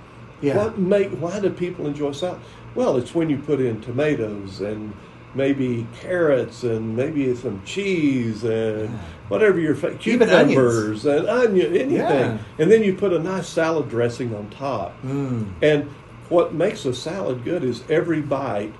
Yeah. 0.45 0.57
What 0.57 0.79
make? 0.79 1.11
Why 1.13 1.41
do 1.41 1.51
people 1.51 1.87
enjoy 1.87 2.13
salad? 2.13 2.41
Well, 2.75 2.97
it's 2.97 3.15
when 3.15 3.31
you 3.31 3.39
put 3.39 3.61
in 3.61 3.81
tomatoes 3.81 4.61
and 4.61 4.93
maybe 5.35 5.87
carrots 6.01 6.63
and 6.63 6.95
maybe 6.97 7.35
some 7.35 7.61
cheese 7.65 8.45
and 8.45 8.89
whatever 9.29 9.59
your 9.59 9.75
fa- 9.75 9.95
cucumbers 9.95 11.05
and 11.07 11.27
onion 11.29 11.75
anything, 11.75 11.93
Yeah. 11.97 12.39
and 12.59 12.71
then 12.71 12.83
you 12.85 12.95
put 12.95 13.13
a 13.13 13.19
nice 13.19 13.49
salad 13.49 13.89
dressing 13.89 14.35
on 14.35 14.49
top. 14.51 14.95
Mm. 15.03 15.47
And 15.63 15.91
what 16.29 16.55
makes 16.55 16.85
a 16.85 16.95
salad 16.95 17.43
good 17.45 17.65
is 17.65 17.83
every 17.89 18.21
bite. 18.21 18.73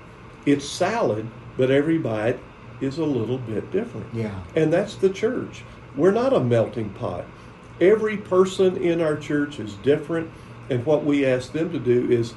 It's 0.45 0.65
salad, 0.67 1.27
but 1.57 1.71
every 1.71 1.97
bite 1.97 2.39
is 2.79 2.97
a 2.99 3.05
little 3.05 3.37
bit 3.37 3.71
different. 3.71 4.07
Yeah. 4.13 4.31
And 4.55 4.71
that's 4.71 4.95
the 4.95 5.09
church. 5.09 5.63
We're 5.95 6.11
not 6.11 6.31
a 6.33 6.39
melting 6.39 6.89
pot. 6.91 7.25
Every 7.81 8.15
person 8.17 8.77
in 8.77 9.01
our 9.01 9.17
church 9.17 9.59
is 9.59 9.73
different, 9.75 10.29
and 10.69 10.85
what 10.85 11.03
we 11.05 11.25
ask 11.25 11.51
them 11.51 11.71
to 11.71 11.79
do 11.79 12.09
is 12.09 12.33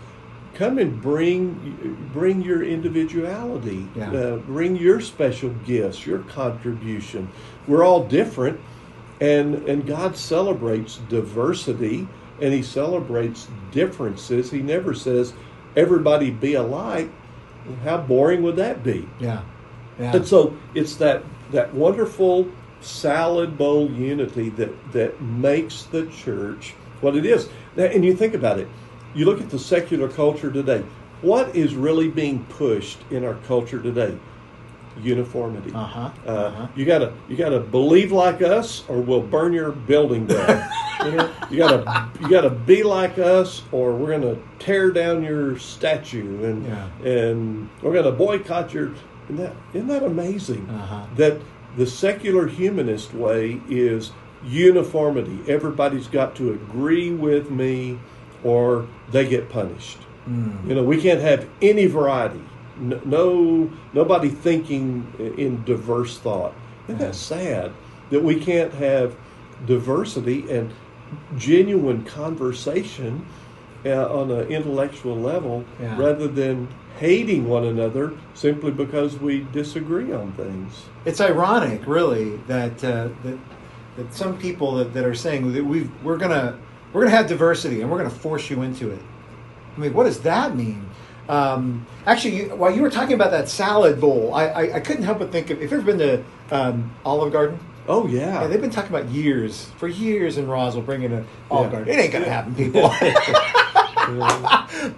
come 0.55 0.79
and 0.79 1.01
bring 1.01 2.09
bring 2.13 2.43
your 2.43 2.63
individuality, 2.63 3.87
Yeah. 3.95 4.11
uh, 4.11 4.37
bring 4.37 4.77
your 4.77 5.01
special 5.01 5.51
gifts, 5.67 6.07
your 6.07 6.19
contribution. 6.21 7.29
We're 7.67 7.85
all 7.85 8.05
different, 8.05 8.59
and 9.21 9.55
and 9.69 9.87
God 9.87 10.17
celebrates 10.17 11.01
diversity, 11.09 12.09
and 12.41 12.53
He 12.53 12.63
celebrates 12.63 13.49
differences. 13.73 14.51
He 14.51 14.61
never 14.63 14.95
says 14.95 15.33
everybody 15.77 16.31
be 16.31 16.55
alike. 16.55 17.11
How 17.85 17.99
boring 17.99 18.43
would 18.43 18.57
that 18.57 18.83
be? 18.83 19.09
Yeah. 19.21 19.43
Yeah. 19.99 20.17
And 20.17 20.27
so 20.27 20.57
it's 20.75 20.97
that 20.97 21.23
that 21.53 21.75
wonderful 21.75 22.49
salad 22.81 23.59
bowl 23.59 23.91
unity 23.91 24.49
that 24.51 24.93
that 24.93 25.21
makes 25.21 25.83
the 25.85 26.07
church 26.07 26.75
what 27.01 27.17
it 27.17 27.25
is. 27.27 27.49
Now, 27.77 27.85
and 27.85 28.05
you 28.05 28.15
think 28.15 28.35
about 28.35 28.59
it. 28.59 28.69
You 29.15 29.25
look 29.25 29.41
at 29.41 29.51
the 29.51 29.59
secular 29.59 30.09
culture 30.09 30.51
today. 30.51 30.85
What 31.23 31.55
is 31.57 31.75
really 31.75 32.09
being 32.09 32.45
pushed 32.47 32.99
in 33.11 33.25
our 33.25 33.35
culture 33.47 33.81
today? 33.81 34.17
Uniformity. 35.03 35.73
Uh-huh, 35.73 36.11
Uh, 36.27 36.31
uh-huh. 36.31 36.67
You 36.75 36.85
gotta 36.85 37.13
you 37.29 37.37
gotta 37.37 37.61
believe 37.61 38.11
like 38.11 38.43
us, 38.43 38.83
or 38.89 39.01
we'll 39.01 39.23
burn 39.23 39.53
your 39.53 39.71
building 39.71 40.27
down. 40.27 40.69
you, 41.05 41.13
know, 41.13 41.31
you 41.51 41.59
gotta 41.59 42.09
you 42.21 42.29
gotta 42.29 42.51
be 42.51 42.83
like 42.83 43.17
us, 43.19 43.63
or 43.71 43.95
we're 43.95 44.11
gonna 44.19 44.37
tear 44.59 44.91
down 44.91 45.23
your 45.23 45.57
statue, 45.59 46.45
and 46.45 46.67
Yeah. 46.67 46.89
and 47.09 47.69
we're 47.81 47.95
gonna 47.95 48.11
boycott 48.11 48.75
your. 48.75 48.91
Isn't 49.27 49.37
that 49.37 49.53
isn't 49.73 49.87
that 49.89 50.03
amazing? 50.03 50.69
Uh-huh. 50.69 51.07
That 51.17 51.41
the 51.77 51.87
secular 51.87 52.49
humanist 52.49 53.15
way 53.15 53.61
is 53.69 54.11
uniformity. 54.45 55.39
Everybody's 55.49 56.07
got 56.07 56.35
to 56.37 56.53
agree 56.53 57.11
with 57.11 57.51
me, 57.51 57.99
or 58.45 58.87
they 59.11 59.27
get 59.29 59.49
punished. 59.49 59.99
Mm. 60.29 60.69
You 60.69 60.75
know, 60.75 60.83
we 60.85 61.01
can't 61.01 61.21
have 61.21 61.49
any 61.63 61.87
variety. 61.87 62.43
No, 62.79 63.01
no 63.05 63.71
nobody 63.93 64.29
thinking 64.29 65.13
in 65.37 65.65
diverse 65.65 66.19
thought. 66.19 66.55
Isn't 66.87 66.99
that 67.01 67.15
sad 67.15 67.73
that 68.11 68.23
we 68.23 68.39
can't 68.39 68.73
have 68.75 69.17
diversity 69.67 70.49
and 70.51 70.71
genuine 71.37 72.05
conversation 72.05 73.27
uh, 73.85 74.13
on 74.13 74.31
an 74.31 74.47
intellectual 74.49 75.17
level 75.17 75.65
Yeah. 75.81 75.99
rather 75.99 76.29
than 76.29 76.69
hating 76.99 77.49
one 77.49 77.65
another 77.65 78.13
simply 78.35 78.71
because 78.71 79.19
we 79.19 79.47
disagree 79.53 80.13
on 80.13 80.33
things? 80.33 80.85
It's 81.05 81.21
ironic, 81.21 81.87
really, 81.87 82.37
that 82.47 82.85
uh, 82.85 83.09
that 83.25 83.39
that 83.99 84.15
some 84.15 84.39
people 84.39 84.77
that, 84.77 84.95
that 84.95 85.05
are 85.05 85.15
saying 85.15 85.53
that 85.53 85.65
we 85.65 85.91
we're 86.03 86.17
gonna 86.17 86.59
we're 86.93 87.03
gonna 87.03 87.15
have 87.17 87.27
diversity 87.27 87.83
and 87.83 87.91
we're 87.91 87.99
gonna 87.99 88.09
force 88.09 88.49
you 88.49 88.63
into 88.63 88.91
it. 88.91 89.01
I 89.77 89.81
mean, 89.81 89.93
what 89.93 90.05
does 90.05 90.21
that 90.21 90.57
mean? 90.57 90.89
Um, 91.29 91.87
actually, 92.07 92.37
you, 92.37 92.45
while 92.57 92.75
you 92.75 92.81
were 92.81 92.91
talking 92.91 93.13
about 93.15 93.33
that 93.33 93.51
salad 93.51 94.01
bowl, 94.01 94.33
I, 94.35 94.47
I, 94.47 94.75
I 94.77 94.81
couldn't 94.81 95.03
help 95.03 95.19
but 95.19 95.31
think 95.31 95.51
of. 95.51 95.59
If 95.59 95.71
you've 95.71 95.75
ever 95.75 95.83
been 95.83 95.99
to 95.99 96.25
um, 96.51 96.91
Olive 97.05 97.33
Garden, 97.33 97.59
Oh 97.87 98.07
yeah, 98.07 98.43
yeah, 98.43 98.47
they've 98.47 98.61
been 98.61 98.71
talking 98.71 98.95
about 98.95 99.09
years 99.11 99.71
for 99.79 99.89
years 99.89 100.39
in 100.39 100.47
Roswell 100.47 100.85
bringing 100.85 101.13
an 101.13 101.27
Olive 101.51 101.67
Yeah. 101.73 101.77
Garden. 101.79 101.95
It 101.95 102.01
ain't 102.01 102.13
gonna 102.13 102.29
happen, 102.29 102.55
people. 102.55 102.83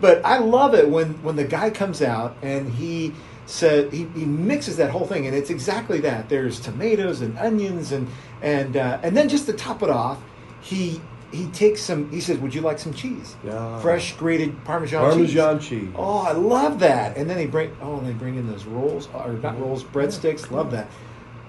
but 0.00 0.24
I 0.24 0.38
love 0.38 0.74
it 0.74 0.88
when 0.88 1.14
when 1.22 1.36
the 1.36 1.44
guy 1.44 1.70
comes 1.70 2.02
out 2.02 2.36
and 2.42 2.70
he 2.72 3.14
said 3.46 3.92
he, 3.92 4.04
he 4.14 4.24
mixes 4.24 4.76
that 4.76 4.90
whole 4.90 5.06
thing 5.06 5.26
and 5.26 5.34
it's 5.34 5.50
exactly 5.50 6.00
that. 6.00 6.28
There's 6.28 6.60
tomatoes 6.60 7.20
and 7.20 7.36
onions 7.38 7.92
and 7.92 8.08
and 8.42 8.76
uh, 8.76 8.98
and 9.02 9.16
then 9.16 9.28
just 9.28 9.46
to 9.46 9.52
top 9.52 9.82
it 9.82 9.90
off, 9.90 10.18
he 10.60 11.00
he 11.32 11.46
takes 11.48 11.80
some. 11.80 12.10
He 12.10 12.20
says, 12.20 12.38
"Would 12.38 12.54
you 12.54 12.60
like 12.60 12.78
some 12.78 12.92
cheese? 12.92 13.36
Yeah. 13.44 13.80
Fresh 13.80 14.16
grated 14.16 14.64
Parmesan, 14.64 15.16
cheese 15.16 15.34
Parmesan 15.34 15.60
cheese." 15.60 15.68
cheese. 15.68 15.94
Oh, 15.96 16.18
I 16.18 16.32
love 16.32 16.80
that. 16.80 17.16
And 17.16 17.28
then 17.28 17.36
they 17.36 17.46
bring 17.46 17.76
oh 17.80 18.00
they 18.00 18.12
bring 18.12 18.36
in 18.36 18.50
those 18.50 18.64
rolls 18.64 19.08
or 19.14 19.32
not 19.34 19.58
rolls 19.60 19.84
breadsticks. 19.84 20.50
Love 20.50 20.70
that. 20.72 20.88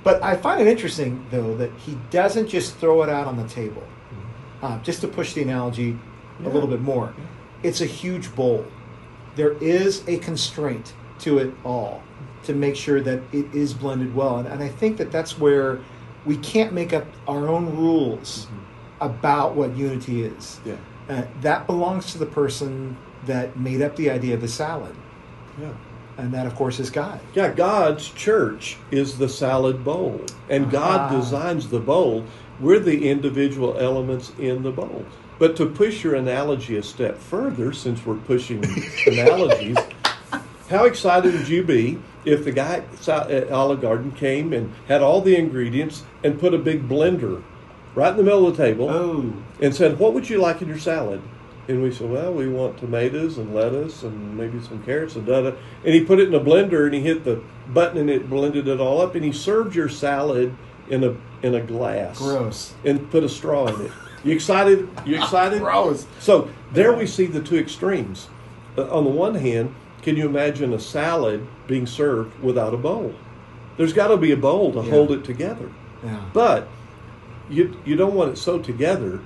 But 0.04 0.22
I 0.24 0.36
find 0.36 0.62
it 0.62 0.68
interesting 0.68 1.26
though 1.32 1.56
that 1.58 1.72
he 1.74 1.98
doesn't 2.10 2.48
just 2.48 2.78
throw 2.78 3.04
it 3.04 3.10
out 3.10 3.28
on 3.28 3.38
the 3.38 3.48
table. 3.48 3.84
Uh, 4.62 4.80
just 4.84 5.02
to 5.02 5.08
push 5.08 5.34
the 5.34 5.42
analogy 5.42 5.98
a 6.46 6.50
little 6.50 6.70
bit 6.70 6.82
more, 6.82 7.14
it's 7.64 7.82
a 7.82 7.86
huge 7.86 8.36
bowl. 8.36 8.64
There 9.36 9.54
is 9.54 10.08
a 10.08 10.18
constraint 10.18 10.94
to 11.20 11.40
it 11.40 11.52
all 11.64 12.04
to 12.44 12.54
make 12.54 12.76
sure 12.76 13.02
that 13.02 13.22
it 13.32 13.54
is 13.56 13.74
blended 13.74 14.14
well, 14.16 14.38
and, 14.38 14.48
and 14.48 14.62
I 14.62 14.68
think 14.68 14.98
that 14.98 15.12
that's 15.12 15.40
where 15.40 15.80
we 16.26 16.38
can't 16.38 16.74
make 16.74 16.94
up 16.94 17.06
our 17.28 17.48
own 17.48 17.76
rules 17.76 18.48
about 19.00 19.56
what 19.56 19.76
unity 19.76 20.24
is. 20.24 20.60
Yeah. 20.66 20.76
Uh, 21.10 21.24
that 21.42 21.66
belongs 21.68 22.12
to 22.14 22.18
the 22.20 22.26
person 22.26 22.96
that 23.26 23.58
made 23.58 23.82
up 23.82 23.96
the 23.96 24.10
idea 24.10 24.36
of 24.36 24.42
the 24.42 24.48
salad, 24.48 24.96
Yeah. 25.60 25.70
and 26.18 26.32
that 26.34 26.46
of 26.46 26.56
course 26.56 26.80
is 26.80 26.90
God. 26.90 27.20
Yeah, 27.34 27.50
God's 27.50 28.10
church 28.10 28.78
is 28.92 29.18
the 29.18 29.28
salad 29.30 29.84
bowl, 29.84 30.22
and 30.50 30.70
God 30.72 31.12
Ah. 31.12 31.16
designs 31.20 31.70
the 31.70 31.80
bowl. 31.80 32.24
We're 32.60 32.80
the 32.80 33.10
individual 33.10 33.76
elements 33.80 34.32
in 34.40 34.62
the 34.64 34.72
bowl. 34.72 35.06
But 35.40 35.56
to 35.56 35.66
push 35.66 36.04
your 36.04 36.14
analogy 36.14 36.78
a 36.78 36.84
step 36.84 37.18
further, 37.18 37.74
since 37.74 38.06
we're 38.06 38.14
pushing 38.16 38.64
analogies, 39.08 39.78
how 40.70 40.86
excited 40.86 41.34
would 41.34 41.48
you 41.50 41.64
be 41.64 41.98
if 42.26 42.44
the 42.44 42.52
guy 42.52 42.84
at 43.08 43.52
Olive 43.52 43.82
Garden 43.82 44.12
came 44.12 44.54
and 44.54 44.74
had 44.88 45.02
all 45.02 45.22
the 45.22 45.36
ingredients 45.36 46.04
and 46.24 46.40
put 46.40 46.54
a 46.54 46.58
big 46.58 46.88
blender 46.88 47.44
right 47.96 48.12
in 48.12 48.18
the 48.18 48.24
middle 48.24 48.48
of 48.48 48.56
the 48.56 48.64
table 48.64 48.90
Oh, 48.90 49.34
and 49.60 49.76
said, 49.76 50.00
What 50.00 50.14
would 50.14 50.30
you 50.30 50.40
like 50.40 50.62
in 50.62 50.68
your 50.68 50.78
salad? 50.80 51.22
And 51.68 51.82
we 51.84 51.92
said, 51.92 52.10
Well, 52.10 52.34
we 52.34 52.48
want 52.48 52.78
tomatoes 52.78 53.38
and 53.38 53.54
lettuce 53.54 54.04
and 54.04 54.38
maybe 54.38 54.62
some 54.62 54.84
carrots 54.84 55.16
and 55.16 55.26
da 55.26 55.42
da. 55.42 55.56
And 55.84 55.94
he 55.94 56.04
put 56.04 56.20
it 56.20 56.28
in 56.28 56.34
a 56.34 56.40
blender 56.40 56.86
and 56.86 56.94
he 56.94 57.02
hit 57.02 57.24
the 57.24 57.42
button 57.74 57.98
and 57.98 58.10
it 58.10 58.30
blended 58.30 58.68
it 58.68 58.80
all 58.80 59.02
up 59.02 59.16
and 59.16 59.24
he 59.24 59.32
served 59.32 59.76
your 59.76 59.90
salad 59.90 60.56
in 60.90 61.04
a 61.04 61.16
in 61.46 61.56
a 61.56 61.62
glass. 61.62 62.18
gross. 62.18 62.74
And 62.86 63.10
put 63.10 63.24
a 63.24 63.30
straw 63.30 63.68
in 63.68 63.86
it. 63.86 63.92
You 64.24 64.36
excited? 64.36 64.88
You 65.06 65.16
excited? 65.16 65.60
Gross. 65.64 66.06
So 66.20 66.50
there 66.72 66.94
we 66.94 67.08
see 67.08 67.26
the 67.26 67.42
two 67.42 67.58
extremes. 67.58 68.30
Uh, 68.78 68.84
on 68.96 69.04
the 69.04 69.10
one 69.10 69.34
hand, 69.34 69.74
can 70.02 70.16
you 70.16 70.26
imagine 70.28 70.74
a 70.74 70.80
salad 70.80 71.46
being 71.68 71.86
served 71.86 72.40
without 72.42 72.74
a 72.74 72.78
bowl? 72.78 73.14
There's 73.78 73.94
got 73.94 74.08
to 74.10 74.18
be 74.18 74.32
a 74.32 74.38
bowl 74.38 74.72
to 74.74 74.80
Yeah. 74.82 74.90
hold 74.90 75.12
it 75.12 75.24
together. 75.24 75.70
Yeah. 76.04 76.20
But 76.34 76.68
you 77.50 77.76
you 77.86 77.96
don't 77.96 78.14
want 78.14 78.32
it 78.32 78.38
so 78.38 78.60
together 78.60 79.20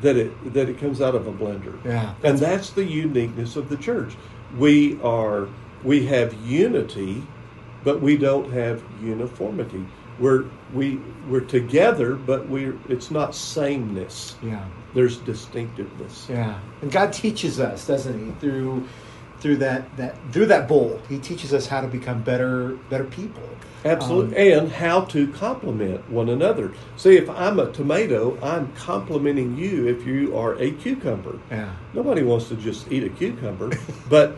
that 0.00 0.16
it 0.16 0.52
that 0.54 0.68
it 0.68 0.78
comes 0.78 1.00
out 1.00 1.14
of 1.14 1.26
a 1.26 1.32
blender. 1.32 1.74
Yeah. 1.84 2.14
And 2.22 2.38
that's 2.38 2.70
the 2.70 2.84
uniqueness 2.84 3.56
of 3.56 3.68
the 3.68 3.76
church. 3.76 4.16
We 4.58 4.98
are 5.02 5.48
we 5.84 6.06
have 6.06 6.34
unity, 6.44 7.22
but 7.84 8.00
we 8.00 8.16
don't 8.16 8.50
have 8.52 8.82
uniformity. 9.02 9.84
We're 10.18 10.44
we 10.74 11.00
we're 11.28 11.40
together, 11.40 12.14
but 12.14 12.48
we 12.48 12.72
it's 12.88 13.10
not 13.10 13.34
sameness. 13.34 14.36
Yeah. 14.42 14.64
There's 14.94 15.18
distinctiveness. 15.18 16.26
Yeah. 16.30 16.58
And 16.82 16.90
God 16.90 17.12
teaches 17.12 17.60
us, 17.60 17.86
doesn't 17.86 18.18
he, 18.24 18.32
through 18.40 18.84
through 19.40 19.56
that, 19.56 19.96
that 19.96 20.16
through 20.32 20.46
that 20.46 20.68
bowl. 20.68 21.00
He 21.08 21.18
teaches 21.18 21.52
us 21.52 21.66
how 21.66 21.80
to 21.80 21.88
become 21.88 22.22
better 22.22 22.70
better 22.90 23.04
people. 23.04 23.42
Absolutely. 23.84 24.52
Um, 24.52 24.64
and 24.64 24.72
how 24.72 25.02
to 25.02 25.28
complement 25.28 26.08
one 26.10 26.28
another. 26.28 26.72
See, 26.96 27.16
if 27.16 27.30
I'm 27.30 27.60
a 27.60 27.70
tomato, 27.70 28.36
I'm 28.42 28.72
complimenting 28.72 29.56
you 29.56 29.86
if 29.86 30.04
you 30.04 30.36
are 30.36 30.54
a 30.60 30.72
cucumber. 30.72 31.38
Yeah. 31.50 31.72
Nobody 31.94 32.22
wants 32.22 32.48
to 32.48 32.56
just 32.56 32.90
eat 32.90 33.04
a 33.04 33.08
cucumber, 33.08 33.70
but 34.08 34.36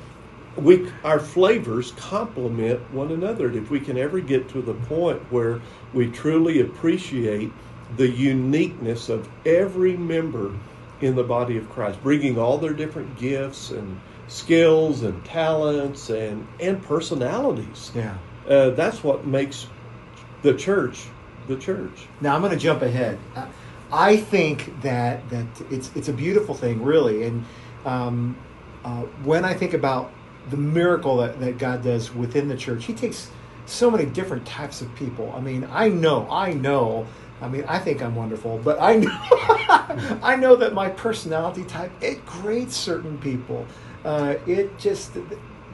we 0.56 0.90
our 1.04 1.18
flavors 1.18 1.92
complement 1.92 2.80
one 2.92 3.12
another. 3.12 3.46
And 3.48 3.56
if 3.56 3.70
we 3.70 3.80
can 3.80 3.96
ever 3.96 4.20
get 4.20 4.48
to 4.50 4.60
the 4.60 4.74
point 4.74 5.20
where 5.32 5.60
we 5.94 6.10
truly 6.10 6.60
appreciate 6.60 7.50
the 7.96 8.08
uniqueness 8.08 9.08
of 9.08 9.28
every 9.46 9.96
member 9.96 10.52
in 11.00 11.16
the 11.16 11.24
body 11.24 11.56
of 11.56 11.68
Christ, 11.70 12.02
bringing 12.02 12.38
all 12.38 12.58
their 12.58 12.74
different 12.74 13.18
gifts 13.18 13.70
and 13.70 13.98
skills 14.30 15.02
and 15.02 15.22
talents 15.24 16.08
and 16.08 16.46
and 16.58 16.82
personalities. 16.82 17.90
Yeah. 17.94 18.16
Uh, 18.48 18.70
that's 18.70 19.04
what 19.04 19.26
makes 19.26 19.66
the 20.42 20.54
church 20.54 21.04
the 21.48 21.56
church. 21.56 22.06
Now 22.20 22.34
I'm 22.34 22.40
going 22.40 22.52
to 22.52 22.58
jump 22.58 22.80
ahead. 22.82 23.18
I- 23.36 23.48
I 23.92 24.18
think 24.18 24.82
that 24.82 25.28
that 25.30 25.46
it's 25.68 25.90
it's 25.96 26.08
a 26.08 26.12
beautiful 26.12 26.54
thing, 26.54 26.84
really. 26.84 27.24
And 27.24 27.44
um, 27.84 28.36
uh, 28.84 29.02
when 29.24 29.44
I 29.44 29.52
think 29.54 29.74
about 29.74 30.12
the 30.48 30.56
miracle 30.56 31.16
that, 31.16 31.40
that 31.40 31.58
God 31.58 31.82
does 31.82 32.14
within 32.14 32.46
the 32.46 32.56
church, 32.56 32.84
He 32.84 32.94
takes 32.94 33.32
so 33.66 33.90
many 33.90 34.04
different 34.06 34.46
types 34.46 34.80
of 34.80 34.94
people. 34.94 35.32
I 35.36 35.40
mean, 35.40 35.66
I 35.72 35.88
know, 35.88 36.28
I 36.30 36.52
know. 36.52 37.08
I 37.42 37.48
mean, 37.48 37.64
I 37.66 37.80
think 37.80 38.00
I'm 38.00 38.14
wonderful, 38.14 38.58
but 38.58 38.80
I 38.80 38.96
know, 38.98 39.10
I 40.22 40.36
know 40.38 40.54
that 40.54 40.72
my 40.72 40.88
personality 40.90 41.64
type 41.64 41.90
it 42.00 42.24
grates 42.24 42.76
certain 42.76 43.18
people. 43.18 43.66
Uh, 44.04 44.36
it 44.46 44.78
just 44.78 45.12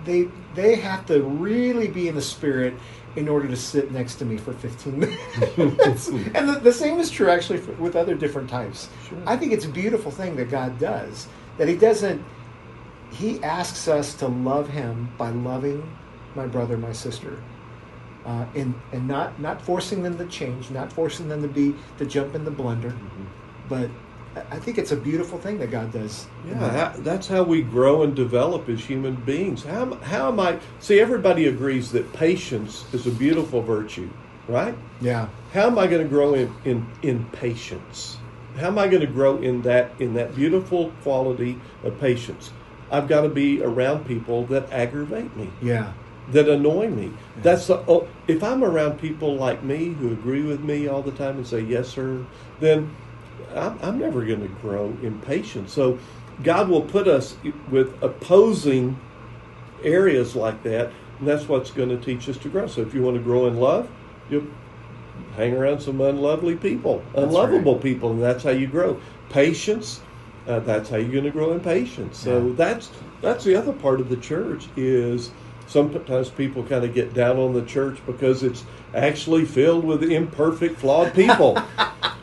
they 0.05 0.29
they 0.55 0.77
have 0.77 1.07
to 1.07 1.23
really 1.23 1.89
be 1.89 2.09
in 2.09 2.15
the 2.15 2.23
spirit 2.23 2.75
in 3.17 3.29
order 3.29 3.49
to 3.49 3.57
sit 3.57 3.91
next 3.91 4.17
to 4.17 4.25
me 4.25 4.37
for 4.37 4.53
15 4.53 4.99
minutes. 5.57 6.09
and 6.09 6.49
the, 6.49 6.61
the 6.63 6.73
same 6.73 6.99
is 6.99 7.11
true 7.11 7.29
actually 7.31 7.59
for, 7.59 7.73
with 7.73 7.97
other 7.97 8.15
different 8.15 8.49
types. 8.49 8.89
Sure. 9.09 9.19
I 9.27 9.37
think 9.37 9.53
it's 9.53 9.65
a 9.65 9.71
beautiful 9.71 10.11
thing 10.11 10.37
that 10.37 10.51
God 10.51 10.79
does. 10.79 11.27
That 11.57 11.69
He 11.69 11.77
doesn't, 11.77 12.23
He 13.11 13.43
asks 13.43 13.89
us 13.89 14.15
to 14.15 14.29
love 14.29 14.69
Him 14.69 15.13
by 15.17 15.31
loving 15.31 15.97
my 16.35 16.47
brother, 16.47 16.77
my 16.77 16.93
sister. 16.93 17.43
Uh, 18.27 18.45
and 18.55 18.75
and 18.93 19.07
not, 19.07 19.41
not 19.41 19.63
forcing 19.63 20.03
them 20.03 20.19
to 20.19 20.27
change, 20.27 20.71
not 20.71 20.93
forcing 20.93 21.29
them 21.29 21.41
to 21.43 21.49
be 21.49 21.75
to 21.97 22.05
jump 22.05 22.35
in 22.35 22.45
the 22.45 22.51
blender, 22.51 22.95
but 23.69 23.89
I- 24.53 24.59
think 24.59 24.79
it's 24.79 24.93
a 24.93 24.97
beautiful 24.97 25.39
thing 25.39 25.59
that 25.59 25.71
God 25.71 25.93
does. 25.93 26.27
Yeah, 26.47 26.71
how, 26.71 26.93
that's 26.99 27.27
how 27.27 27.43
we 27.43 27.63
grow 27.63 28.03
and 28.03 28.15
develop 28.15 28.69
as 28.69 28.85
human 28.85 29.15
beings. 29.15 29.65
How, 29.65 29.83
am- 29.83 30.01
how 30.03 30.29
am 30.29 30.41
I? 30.41 30.59
See, 30.81 31.01
everybody 31.01 31.47
agrees 31.47 31.93
that 31.93 32.13
patience 32.13 32.85
is 32.93 33.07
a 33.07 33.11
beautiful 33.11 33.63
virtue, 33.63 34.09
right? 34.49 34.75
yeah, 35.01 35.29
How 35.53 35.67
am 35.67 35.79
I 35.79 35.87
going 35.87 36.03
to 36.03 36.09
grow 36.09 36.35
in, 36.35 36.53
in, 36.65 36.87
in 37.03 37.25
patience? 37.27 38.19
How 38.59 38.69
am 38.69 38.79
I 38.79 38.89
going 38.89 39.03
to 39.03 39.07
grow 39.07 39.37
in 39.39 39.61
that 39.63 39.91
in 39.99 40.15
that 40.15 40.35
beautiful 40.35 40.91
quality 41.03 41.59
of 41.85 42.01
patience? 42.01 42.51
I've 42.91 43.07
got 43.09 43.23
to 43.23 43.29
be 43.29 43.63
around 43.63 44.07
people 44.07 44.47
that 44.47 44.73
aggravate 44.73 45.37
me, 45.37 45.51
yeah, 45.61 45.93
that 46.33 46.49
annoy 46.49 46.89
me. 46.89 47.13
That's 47.43 47.67
the, 47.67 47.77
oh, 47.87 48.09
if 48.27 48.43
I'm 48.43 48.65
around 48.65 48.99
people 48.99 49.37
like 49.37 49.63
me 49.63 49.89
who 49.91 50.11
agree 50.13 50.43
with 50.43 50.61
me 50.61 50.89
all 50.89 51.03
the 51.03 51.11
time 51.13 51.37
and 51.37 51.47
say 51.47 51.61
yes 51.61 51.89
sir, 51.89 52.25
then 52.61 52.95
I'm, 53.55 53.79
I'm 53.83 53.99
never 53.99 54.25
going 54.25 54.41
to 54.41 54.49
grow 54.61 54.97
in 55.03 55.21
patience. 55.21 55.73
So 55.73 55.99
God 56.43 56.69
will 56.69 56.83
put 56.83 57.09
us 57.09 57.37
with 57.71 58.03
opposing 58.03 58.99
areas 59.83 60.37
like 60.37 60.63
that, 60.65 60.93
and 61.19 61.29
that's 61.29 61.49
what's 61.49 61.71
going 61.71 61.89
to 61.89 61.99
teach 61.99 62.29
us 62.29 62.37
to 62.39 62.49
grow. 62.49 62.67
So 62.67 62.83
if 62.83 62.95
you 62.95 63.03
want 63.03 63.17
to 63.17 63.23
grow 63.23 63.47
in 63.47 63.57
love, 63.59 63.89
you 64.29 64.53
hang 65.37 65.55
around 65.55 65.81
some 65.81 66.01
unlovely 66.01 66.57
people, 66.57 67.03
unlovable 67.15 67.75
right. 67.75 67.83
people, 67.83 68.13
and 68.13 68.23
that's 68.23 68.45
how 68.45 68.51
you 68.51 68.67
grow. 68.67 69.01
Patience, 69.31 70.01
uh, 70.47 70.61
that's 70.61 70.91
how 70.91 70.97
you're 70.97 71.13
going 71.13 71.25
to 71.25 71.31
grow 71.31 71.53
in 71.53 71.61
patience. 71.61 72.19
So 72.19 72.47
Yeah. 72.49 72.53
that's 72.57 72.91
that's 73.23 73.45
the 73.45 73.57
other 73.57 73.73
part 73.73 74.01
of 74.01 74.09
the 74.09 74.17
church 74.17 74.69
is 74.77 75.31
sometimes 75.67 76.29
people 76.31 76.63
kind 76.63 76.85
of 76.85 76.95
get 76.95 77.15
down 77.15 77.39
on 77.39 77.55
the 77.55 77.63
church 77.63 77.99
because 78.07 78.43
it's 78.43 78.65
actually 78.95 79.45
filled 79.45 79.85
with 79.85 80.03
imperfect, 80.03 80.79
flawed 80.79 81.13
people. 81.15 81.59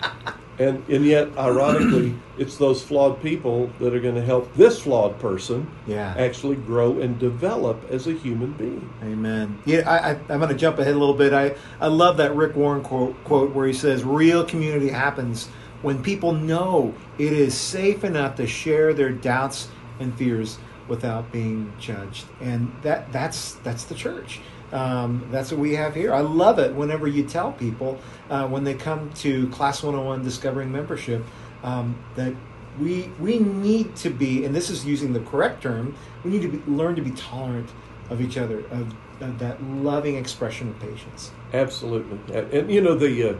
And, 0.59 0.87
and 0.87 1.05
yet, 1.05 1.35
ironically, 1.37 2.15
it's 2.37 2.57
those 2.57 2.83
flawed 2.83 3.21
people 3.21 3.71
that 3.79 3.93
are 3.93 3.99
going 3.99 4.15
to 4.15 4.23
help 4.23 4.53
this 4.55 4.81
flawed 4.81 5.19
person 5.19 5.69
yeah. 5.87 6.13
actually 6.17 6.57
grow 6.57 6.99
and 6.99 7.17
develop 7.17 7.83
as 7.89 8.07
a 8.07 8.13
human 8.13 8.51
being. 8.53 8.93
Amen. 9.03 9.59
Yeah, 9.65 9.89
I, 9.89 10.11
I, 10.11 10.19
I'm 10.29 10.39
going 10.39 10.49
to 10.49 10.55
jump 10.55 10.77
ahead 10.79 10.93
a 10.93 10.97
little 10.97 11.15
bit. 11.15 11.33
I, 11.33 11.55
I 11.81 11.87
love 11.87 12.17
that 12.17 12.35
Rick 12.35 12.55
Warren 12.55 12.83
quote, 12.83 13.21
quote 13.23 13.53
where 13.53 13.65
he 13.65 13.73
says, 13.73 14.03
Real 14.03 14.45
community 14.45 14.89
happens 14.89 15.47
when 15.81 16.01
people 16.01 16.31
know 16.31 16.93
it 17.17 17.33
is 17.33 17.55
safe 17.55 18.03
enough 18.03 18.35
to 18.35 18.47
share 18.47 18.93
their 18.93 19.11
doubts 19.11 19.69
and 19.99 20.15
fears 20.17 20.57
without 20.87 21.31
being 21.31 21.71
judged. 21.79 22.25
And 22.41 22.73
that 22.81 23.11
that's 23.11 23.53
that's 23.55 23.85
the 23.85 23.95
church. 23.95 24.39
Um, 24.73 25.27
that's 25.31 25.51
what 25.51 25.59
we 25.59 25.75
have 25.75 25.93
here. 25.93 26.13
I 26.13 26.21
love 26.21 26.57
it 26.57 26.73
whenever 26.73 27.07
you 27.07 27.23
tell 27.23 27.51
people 27.51 27.99
uh, 28.29 28.47
when 28.47 28.63
they 28.63 28.73
come 28.73 29.13
to 29.15 29.47
Class 29.49 29.83
101 29.83 30.23
Discovering 30.23 30.71
Membership 30.71 31.23
um, 31.63 32.03
that 32.15 32.33
we 32.79 33.11
we 33.19 33.37
need 33.37 33.95
to 33.97 34.09
be, 34.09 34.45
and 34.45 34.55
this 34.55 34.71
is 34.71 34.83
using 34.83 35.13
the 35.13 35.19
correct 35.19 35.61
term, 35.61 35.95
we 36.23 36.31
need 36.31 36.41
to 36.41 36.47
be, 36.47 36.71
learn 36.71 36.95
to 36.95 37.01
be 37.01 37.11
tolerant 37.11 37.69
of 38.09 38.19
each 38.19 38.37
other, 38.37 38.59
of, 38.71 38.93
of 39.21 39.39
that 39.39 39.63
loving 39.63 40.15
expression 40.15 40.69
of 40.69 40.79
patience. 40.79 41.31
Absolutely. 41.53 42.19
And, 42.35 42.71
you 42.71 42.81
know, 42.81 42.95
the 42.95 43.29
uh, 43.29 43.35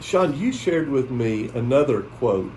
Sean, 0.00 0.38
you 0.38 0.52
shared 0.52 0.88
with 0.88 1.10
me 1.10 1.48
another 1.54 2.02
quote 2.02 2.52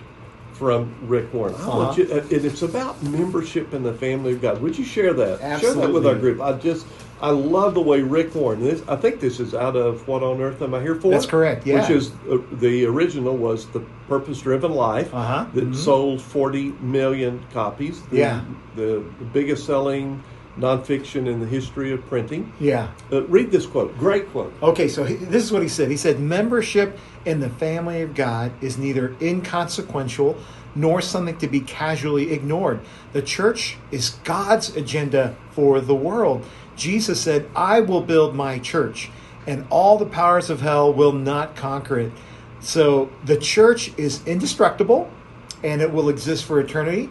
from 0.54 0.96
Rick 1.02 1.34
Warren. 1.34 1.56
Uh-huh. 1.56 1.94
you, 1.98 2.12
and 2.12 2.32
it's 2.32 2.62
about 2.62 3.02
membership 3.02 3.74
in 3.74 3.82
the 3.82 3.94
family 3.94 4.34
of 4.34 4.42
God. 4.42 4.62
Would 4.62 4.78
you 4.78 4.86
share 4.86 5.14
that? 5.14 5.60
Share 5.60 5.74
that 5.74 5.92
with 5.92 6.06
our 6.06 6.16
group. 6.16 6.40
I 6.40 6.54
just, 6.54 6.86
I 7.22 7.30
love 7.30 7.76
the 7.76 7.82
way 7.82 8.02
Rick 8.02 8.34
Warren. 8.34 8.62
This, 8.62 8.82
I 8.88 8.96
think 8.96 9.20
this 9.20 9.40
is 9.40 9.54
out 9.54 9.76
of 9.76 10.08
What 10.08 10.24
on 10.24 10.42
Earth 10.42 10.62
Am 10.62 10.74
I 10.74 10.82
Here 10.82 10.96
For? 10.96 11.12
That's 11.12 11.26
correct, 11.28 11.68
yeah. 11.68 11.82
Which 11.82 11.90
is 11.92 12.12
uh, 12.30 12.38
the 12.54 12.86
original 12.86 13.38
was 13.38 13.68
the 13.68 13.82
Purpose 14.08 14.40
Driven 14.42 14.72
Life 14.72 15.14
Uh-huh. 15.14 15.46
that 15.54 15.70
Mhm. 15.70 15.76
sold 15.76 16.22
40 16.22 16.74
million 16.82 17.40
copies. 17.54 18.02
The, 18.10 18.18
Yeah. 18.18 18.42
the, 18.76 19.04
the 19.20 19.26
biggest 19.34 19.66
selling 19.66 20.24
nonfiction 20.60 21.28
in 21.28 21.40
the 21.40 21.46
history 21.46 21.92
of 21.94 22.06
printing. 22.08 22.52
Yeah. 22.60 22.88
Uh, 23.12 23.24
read 23.24 23.52
this 23.52 23.66
quote. 23.66 23.98
Great 23.98 24.30
quote. 24.32 24.52
Okay, 24.62 24.88
so 24.88 25.04
he, 25.04 25.16
this 25.16 25.44
is 25.44 25.52
what 25.52 25.62
he 25.62 25.70
said. 25.70 25.90
He 25.92 25.98
said, 25.98 26.20
Membership 26.20 26.98
in 27.26 27.40
the 27.40 27.50
family 27.50 28.02
of 28.02 28.16
God 28.16 28.52
is 28.62 28.78
neither 28.78 29.16
inconsequential 29.22 30.36
nor 30.74 31.02
something 31.02 31.38
to 31.38 31.48
be 31.48 31.60
casually 31.60 32.32
ignored. 32.32 32.80
The 33.14 33.22
church 33.22 33.78
is 33.92 34.12
God's 34.24 34.76
agenda 34.76 35.36
for 35.52 35.82
the 35.82 35.96
world. 35.96 36.46
Jesus 36.76 37.22
said, 37.22 37.50
I 37.56 37.80
will 37.82 38.02
build 38.02 38.36
my 38.36 38.60
church, 38.60 39.10
and 39.46 39.66
all 39.70 39.98
the 39.98 40.06
powers 40.06 40.50
of 40.50 40.62
hell 40.62 40.94
will 40.94 41.12
not 41.12 41.56
conquer 41.56 42.00
it. 42.00 42.12
So 42.60 43.10
the 43.24 43.38
church 43.38 43.92
is 43.98 44.26
indestructible, 44.26 45.10
and 45.64 45.82
it 45.82 45.92
will 45.92 46.10
exist 46.10 46.46
for 46.46 46.60
eternity. 46.60 47.10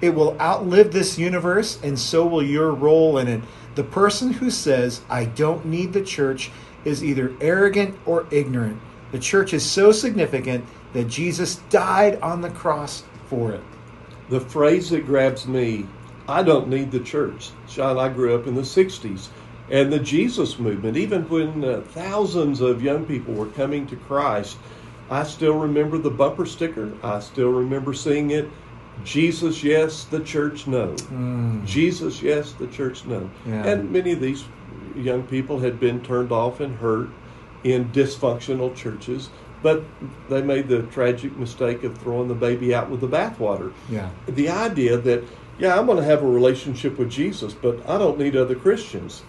It 0.00 0.10
will 0.10 0.38
outlive 0.40 0.92
this 0.92 1.18
universe, 1.18 1.80
and 1.82 1.98
so 1.98 2.26
will 2.26 2.42
your 2.42 2.72
role 2.72 3.18
in 3.18 3.28
it. 3.28 3.42
The 3.74 3.84
person 3.84 4.32
who 4.32 4.50
says, 4.50 5.00
I 5.08 5.24
don't 5.24 5.66
need 5.66 5.92
the 5.92 6.02
church, 6.02 6.50
is 6.84 7.02
either 7.02 7.32
arrogant 7.40 7.98
or 8.06 8.26
ignorant. 8.30 8.80
The 9.12 9.18
church 9.18 9.54
is 9.54 9.64
so 9.64 9.92
significant 9.92 10.64
that 10.92 11.08
Jesus 11.08 11.56
died 11.70 12.20
on 12.20 12.40
the 12.40 12.50
cross 12.50 13.04
for 13.26 13.52
it. 13.52 13.62
The 14.28 14.40
phrase 14.40 14.90
that 14.90 15.06
grabs 15.06 15.46
me 15.46 15.86
I 16.28 16.42
don't 16.42 16.68
need 16.68 16.90
the 16.90 17.00
church. 17.00 17.50
Sean, 17.68 17.98
I 17.98 18.08
grew 18.08 18.34
up 18.34 18.46
in 18.46 18.54
the 18.54 18.62
60s. 18.62 19.28
And 19.70 19.92
the 19.92 19.98
Jesus 19.98 20.58
movement, 20.58 20.96
even 20.96 21.28
when 21.28 21.64
uh, 21.64 21.80
thousands 21.88 22.60
of 22.60 22.82
young 22.82 23.06
people 23.06 23.32
were 23.34 23.46
coming 23.46 23.86
to 23.86 23.96
Christ, 23.96 24.58
I 25.10 25.22
still 25.24 25.54
remember 25.54 25.98
the 25.98 26.10
bumper 26.10 26.46
sticker. 26.46 26.92
I 27.02 27.20
still 27.20 27.50
remember 27.50 27.94
seeing 27.94 28.30
it. 28.30 28.48
Jesus, 29.04 29.64
yes, 29.64 30.04
the 30.04 30.20
church, 30.20 30.66
no. 30.66 30.92
Mm. 31.10 31.64
Jesus, 31.66 32.22
yes, 32.22 32.52
the 32.52 32.66
church, 32.68 33.04
no. 33.06 33.28
Yeah. 33.46 33.66
And 33.66 33.90
many 33.90 34.12
of 34.12 34.20
these 34.20 34.44
young 34.94 35.24
people 35.24 35.58
had 35.58 35.80
been 35.80 36.00
turned 36.02 36.30
off 36.30 36.60
and 36.60 36.76
hurt 36.76 37.08
in 37.64 37.86
dysfunctional 37.90 38.74
churches, 38.76 39.30
but 39.62 39.82
they 40.28 40.42
made 40.42 40.68
the 40.68 40.82
tragic 40.84 41.36
mistake 41.36 41.82
of 41.82 41.98
throwing 41.98 42.28
the 42.28 42.34
baby 42.34 42.74
out 42.74 42.90
with 42.90 43.00
the 43.00 43.08
bathwater. 43.08 43.72
Yeah. 43.90 44.10
The 44.28 44.48
idea 44.50 44.98
that, 44.98 45.24
yeah, 45.58 45.78
I'm 45.78 45.86
going 45.86 45.98
to 45.98 46.04
have 46.04 46.22
a 46.22 46.26
relationship 46.26 46.98
with 46.98 47.10
Jesus, 47.10 47.54
but 47.54 47.88
I 47.88 47.98
don't 47.98 48.18
need 48.18 48.36
other 48.36 48.54
Christians. 48.54 49.22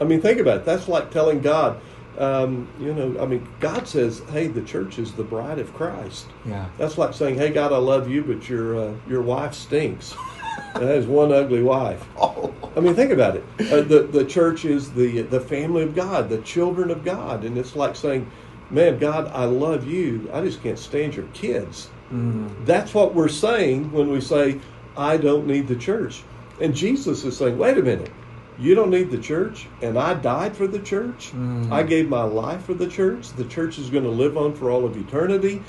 I 0.00 0.04
mean, 0.04 0.20
think 0.20 0.40
about 0.40 0.58
it. 0.58 0.64
That's 0.64 0.88
like 0.88 1.10
telling 1.10 1.40
God, 1.40 1.80
um, 2.18 2.68
you 2.80 2.94
know, 2.94 3.20
I 3.20 3.26
mean, 3.26 3.46
God 3.60 3.86
says, 3.86 4.22
"Hey, 4.30 4.46
the 4.46 4.62
church 4.62 4.98
is 4.98 5.12
the 5.12 5.22
bride 5.22 5.58
of 5.58 5.74
Christ." 5.74 6.26
Yeah. 6.46 6.66
That's 6.78 6.96
like 6.96 7.14
saying, 7.14 7.36
"Hey, 7.36 7.50
God, 7.50 7.72
I 7.72 7.78
love 7.78 8.08
you, 8.10 8.22
but 8.22 8.48
your 8.48 8.78
uh, 8.78 8.94
your 9.08 9.22
wife 9.22 9.54
stinks." 9.54 10.14
that 10.74 10.96
is 10.96 11.06
one 11.06 11.32
ugly 11.32 11.62
wife. 11.62 12.06
Oh. 12.18 12.52
I 12.76 12.80
mean, 12.80 12.94
think 12.94 13.10
about 13.10 13.36
it. 13.36 13.44
Uh, 13.72 13.80
the 13.80 14.08
the 14.10 14.24
church 14.24 14.64
is 14.64 14.92
the 14.92 15.22
the 15.22 15.40
family 15.40 15.82
of 15.82 15.94
God, 15.94 16.28
the 16.28 16.38
children 16.38 16.90
of 16.90 17.04
God, 17.04 17.44
and 17.44 17.56
it's 17.58 17.76
like 17.76 17.96
saying, 17.96 18.30
"Man, 18.70 18.98
God, 18.98 19.30
I 19.32 19.44
love 19.44 19.86
you. 19.86 20.30
I 20.32 20.42
just 20.42 20.62
can't 20.62 20.78
stand 20.78 21.16
your 21.16 21.26
kids." 21.28 21.90
Mm. 22.12 22.64
That's 22.64 22.94
what 22.94 23.14
we're 23.14 23.28
saying 23.28 23.90
when 23.92 24.10
we 24.10 24.20
say, 24.20 24.60
"I 24.96 25.16
don't 25.16 25.46
need 25.46 25.68
the 25.68 25.76
church." 25.76 26.22
And 26.60 26.74
Jesus 26.74 27.24
is 27.24 27.36
saying, 27.36 27.58
"Wait 27.58 27.78
a 27.78 27.82
minute." 27.82 28.10
You 28.58 28.74
don't 28.74 28.88
need 28.88 29.10
the 29.10 29.18
church, 29.18 29.66
and 29.82 29.98
I 29.98 30.14
died 30.14 30.56
for 30.56 30.66
the 30.66 30.78
church. 30.78 31.30
Mm. 31.34 31.70
I 31.70 31.82
gave 31.82 32.08
my 32.08 32.22
life 32.22 32.64
for 32.64 32.72
the 32.72 32.86
church. 32.86 33.28
The 33.32 33.44
church 33.44 33.78
is 33.78 33.90
going 33.90 34.04
to 34.04 34.10
live 34.10 34.38
on 34.38 34.54
for 34.54 34.70
all 34.70 34.86
of 34.86 34.96
eternity. 34.96 35.62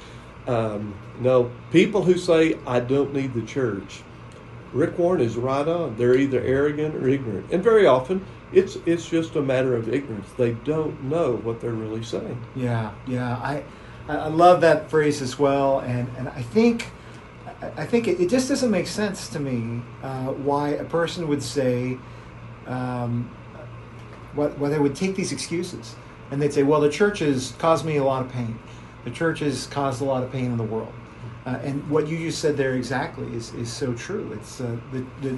Um, 0.47 0.95
no, 1.19 1.51
people 1.71 2.03
who 2.03 2.17
say, 2.17 2.57
I 2.65 2.79
don't 2.79 3.13
need 3.13 3.33
the 3.33 3.41
church, 3.41 4.03
Rick 4.73 4.97
Warren 4.97 5.21
is 5.21 5.35
right 5.35 5.67
on. 5.67 5.95
They're 5.95 6.15
either 6.15 6.41
arrogant 6.41 6.95
or 6.95 7.07
ignorant. 7.07 7.51
And 7.51 7.63
very 7.63 7.85
often, 7.85 8.25
it's 8.51 8.77
it's 8.85 9.07
just 9.07 9.35
a 9.35 9.41
matter 9.41 9.75
of 9.75 9.93
ignorance. 9.93 10.29
They 10.37 10.53
don't 10.53 11.03
know 11.03 11.37
what 11.37 11.59
they're 11.59 11.71
really 11.71 12.03
saying. 12.03 12.39
Yeah, 12.55 12.91
yeah. 13.05 13.35
I 13.37 13.63
I 14.07 14.27
love 14.27 14.61
that 14.61 14.89
phrase 14.89 15.21
as 15.21 15.37
well, 15.37 15.79
and 15.79 16.09
and 16.17 16.29
I 16.29 16.41
think 16.41 16.91
I 17.61 17.85
think 17.85 18.07
it, 18.07 18.19
it 18.19 18.29
just 18.29 18.49
doesn't 18.49 18.69
make 18.69 18.87
sense 18.87 19.29
to 19.29 19.39
me 19.39 19.81
uh, 20.03 20.27
why 20.27 20.69
a 20.69 20.83
person 20.83 21.27
would 21.27 21.41
say 21.41 21.97
um, 22.67 23.29
what, 24.35 24.57
well, 24.59 24.69
they 24.69 24.79
would 24.79 24.95
take 24.95 25.15
these 25.15 25.31
excuses 25.31 25.95
and 26.29 26.41
they'd 26.41 26.53
say, 26.53 26.63
well, 26.63 26.81
the 26.81 26.89
church 26.89 27.19
has 27.19 27.53
caused 27.57 27.85
me 27.85 27.97
a 27.97 28.03
lot 28.03 28.23
of 28.23 28.31
pain. 28.31 28.59
The 29.05 29.11
church 29.11 29.39
has 29.39 29.67
caused 29.67 30.01
a 30.01 30.05
lot 30.05 30.23
of 30.23 30.31
pain 30.31 30.45
in 30.45 30.57
the 30.57 30.63
world. 30.63 30.93
Uh, 31.45 31.59
and 31.63 31.89
what 31.89 32.07
you 32.07 32.17
just 32.17 32.41
said 32.41 32.57
there 32.57 32.73
exactly 32.73 33.33
is, 33.33 33.53
is 33.53 33.71
so 33.71 33.93
true. 33.93 34.33
It's 34.33 34.59
uh, 34.59 34.77
the, 34.91 35.05
the, 35.21 35.37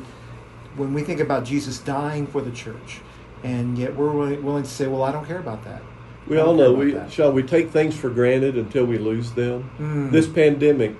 when 0.75 0.93
we 0.93 1.03
think 1.03 1.19
about 1.19 1.45
Jesus 1.45 1.77
dying 1.77 2.25
for 2.25 2.41
the 2.41 2.51
church, 2.51 2.99
and 3.43 3.77
yet 3.77 3.95
we're 3.95 4.11
willing, 4.11 4.43
willing 4.43 4.63
to 4.63 4.69
say, 4.69 4.87
well, 4.87 5.03
I 5.03 5.11
don't 5.11 5.25
care 5.25 5.37
about 5.37 5.63
that. 5.65 5.83
We 6.27 6.37
all 6.37 6.53
know 6.53 6.73
we 6.73 6.95
shall 7.09 7.31
we 7.31 7.41
take 7.41 7.71
things 7.71 7.95
for 7.95 8.09
granted 8.09 8.57
until 8.57 8.85
we 8.85 8.97
lose 8.97 9.31
them. 9.31 9.69
Mm. 9.79 10.11
This 10.11 10.27
pandemic, 10.27 10.95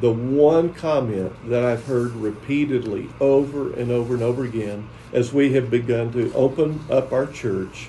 the 0.00 0.10
one 0.10 0.74
comment 0.74 1.32
that 1.48 1.64
I've 1.64 1.84
heard 1.84 2.12
repeatedly 2.12 3.08
over 3.20 3.72
and 3.72 3.90
over 3.90 4.14
and 4.14 4.22
over 4.22 4.44
again 4.44 4.88
as 5.12 5.32
we 5.32 5.52
have 5.52 5.70
begun 5.70 6.12
to 6.12 6.32
open 6.34 6.80
up 6.90 7.12
our 7.12 7.26
church 7.26 7.88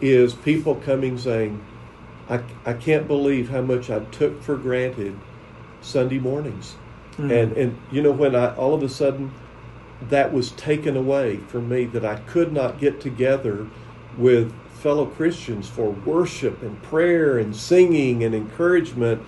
is 0.00 0.34
people 0.34 0.76
coming 0.76 1.18
saying, 1.18 1.64
I, 2.28 2.42
I 2.64 2.72
can't 2.74 3.06
believe 3.06 3.50
how 3.50 3.62
much 3.62 3.90
I 3.90 4.00
took 4.06 4.42
for 4.42 4.56
granted 4.56 5.18
Sunday 5.80 6.18
mornings. 6.18 6.76
Mm-hmm. 7.12 7.30
And, 7.30 7.52
and, 7.52 7.78
you 7.90 8.02
know, 8.02 8.12
when 8.12 8.34
I 8.34 8.54
all 8.54 8.74
of 8.74 8.82
a 8.82 8.88
sudden 8.88 9.32
that 10.08 10.32
was 10.32 10.52
taken 10.52 10.96
away 10.96 11.36
from 11.36 11.68
me, 11.68 11.84
that 11.86 12.04
I 12.04 12.16
could 12.16 12.52
not 12.52 12.80
get 12.80 13.00
together 13.00 13.68
with 14.16 14.52
fellow 14.74 15.06
Christians 15.06 15.68
for 15.68 15.90
worship 15.90 16.62
and 16.62 16.82
prayer 16.82 17.38
and 17.38 17.54
singing 17.54 18.24
and 18.24 18.34
encouragement, 18.34 19.22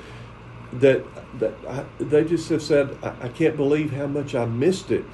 that, 0.81 1.05
that 1.39 1.55
I, 1.69 1.85
they 1.99 2.25
just 2.25 2.49
have 2.49 2.63
said, 2.63 2.97
I, 3.03 3.27
I 3.27 3.29
can't 3.29 3.57
believe 3.57 3.93
how 3.93 4.07
much 4.07 4.35
I 4.35 4.45
missed 4.45 4.91
it. 4.91 5.05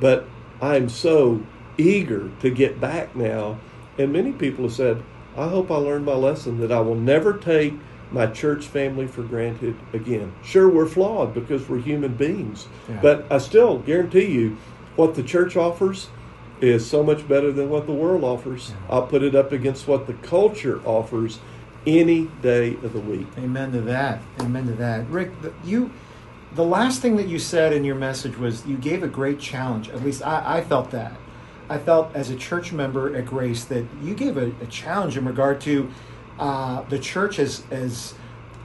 But 0.00 0.26
I'm 0.60 0.88
so 0.88 1.42
eager 1.76 2.30
to 2.40 2.50
get 2.50 2.80
back 2.80 3.14
now. 3.14 3.58
And 3.98 4.12
many 4.12 4.32
people 4.32 4.64
have 4.64 4.74
said, 4.74 5.02
I 5.36 5.48
hope 5.48 5.70
I 5.70 5.76
learned 5.76 6.04
my 6.04 6.14
lesson 6.14 6.58
that 6.60 6.72
I 6.72 6.80
will 6.80 6.96
never 6.96 7.36
take 7.36 7.74
my 8.10 8.26
church 8.26 8.66
family 8.66 9.06
for 9.06 9.22
granted 9.22 9.76
again. 9.92 10.32
Sure, 10.42 10.68
we're 10.68 10.86
flawed 10.86 11.34
because 11.34 11.68
we're 11.68 11.80
human 11.80 12.14
beings, 12.14 12.66
yeah. 12.88 12.98
but 13.02 13.30
I 13.30 13.38
still 13.38 13.78
guarantee 13.80 14.26
you 14.26 14.56
what 14.96 15.14
the 15.14 15.22
church 15.22 15.56
offers 15.56 16.08
is 16.60 16.88
so 16.88 17.02
much 17.02 17.28
better 17.28 17.52
than 17.52 17.68
what 17.68 17.86
the 17.86 17.92
world 17.92 18.24
offers. 18.24 18.70
Yeah. 18.70 18.94
I'll 18.94 19.06
put 19.06 19.22
it 19.22 19.34
up 19.34 19.52
against 19.52 19.86
what 19.86 20.06
the 20.06 20.14
culture 20.14 20.80
offers 20.84 21.38
any 21.86 22.26
day 22.42 22.74
of 22.82 22.92
the 22.92 23.00
week. 23.00 23.26
Amen 23.38 23.72
to 23.72 23.80
that. 23.82 24.20
Amen 24.40 24.66
to 24.66 24.72
that. 24.74 25.08
Rick, 25.08 25.32
you 25.64 25.90
the 26.54 26.64
last 26.64 27.02
thing 27.02 27.16
that 27.16 27.28
you 27.28 27.38
said 27.38 27.72
in 27.72 27.84
your 27.84 27.94
message 27.94 28.36
was 28.36 28.66
you 28.66 28.76
gave 28.76 29.02
a 29.02 29.08
great 29.08 29.38
challenge. 29.38 29.90
At 29.90 30.02
least 30.02 30.26
I, 30.26 30.58
I 30.58 30.60
felt 30.62 30.90
that. 30.92 31.12
I 31.68 31.78
felt 31.78 32.14
as 32.14 32.30
a 32.30 32.36
church 32.36 32.72
member 32.72 33.14
at 33.14 33.26
Grace 33.26 33.64
that 33.66 33.84
you 34.02 34.14
gave 34.14 34.38
a, 34.38 34.52
a 34.62 34.66
challenge 34.66 35.16
in 35.16 35.26
regard 35.26 35.60
to 35.62 35.90
uh, 36.38 36.82
the 36.82 36.98
church 36.98 37.38
as, 37.38 37.64
as 37.70 38.14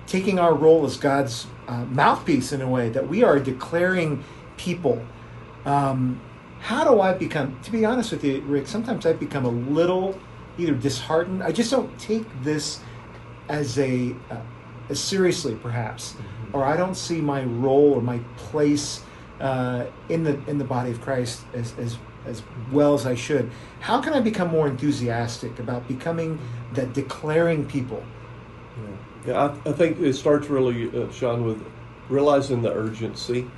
taking 0.08 0.39
our 0.39 0.54
role 0.54 0.86
as 0.86 0.95
God's 0.95 1.47
uh, 1.67 1.84
mouthpiece 1.86 2.54
in 2.54 2.62
a 2.62 2.67
way 2.67 2.89
that 2.89 3.08
we 3.08 3.23
are 3.23 3.39
declaring 3.39 4.23
people. 4.56 5.06
Um, 5.65 6.21
how 6.62 6.86
do 6.86 7.02
I 7.02 7.13
become, 7.13 7.60
to 7.63 7.71
be 7.71 7.84
honest 7.84 8.12
with 8.12 8.23
you, 8.23 8.39
Rick, 8.41 8.67
sometimes 8.67 9.06
I 9.06 9.13
become 9.13 9.43
a 9.43 9.49
little 9.49 10.17
either 10.58 10.73
disheartened. 10.73 11.43
I 11.43 11.52
just 11.52 11.71
don't 11.71 11.97
take 11.99 12.26
this 12.41 12.80
as 13.50 13.78
a, 13.80 14.16
uh, 14.30 14.38
as 14.90 15.00
seriously 15.00 15.56
perhaps, 15.56 16.14
mm-hmm. 16.14 16.56
or 16.56 16.66
I 16.66 16.78
don't 16.78 16.96
see 16.96 17.22
my 17.22 17.44
role 17.44 17.94
or 17.94 18.02
my 18.02 18.20
place 18.38 19.04
uh, 19.40 19.86
in 20.10 20.24
the 20.24 20.40
in 20.48 20.58
the 20.58 20.64
body 20.64 20.92
of 20.92 21.02
Christ 21.02 21.42
as, 21.54 21.74
as 21.78 21.98
as 22.26 22.44
well 22.72 22.94
as 22.94 23.06
I 23.06 23.16
should. 23.16 23.52
How 23.80 24.02
can 24.02 24.14
I 24.14 24.20
become 24.20 24.50
more 24.50 24.68
enthusiastic 24.68 25.60
about 25.60 25.88
becoming 25.88 26.40
that 26.74 26.94
declaring 26.94 27.66
people? 27.66 28.04
Yeah, 28.78 29.32
yeah 29.32 29.58
I, 29.66 29.70
I 29.70 29.74
think 29.74 30.00
it 30.00 30.14
starts 30.14 30.48
really, 30.48 30.90
uh, 30.90 31.12
Sean, 31.12 31.46
with 31.46 31.64
realizing 32.10 32.62
the 32.62 32.72
urgency 32.72 33.50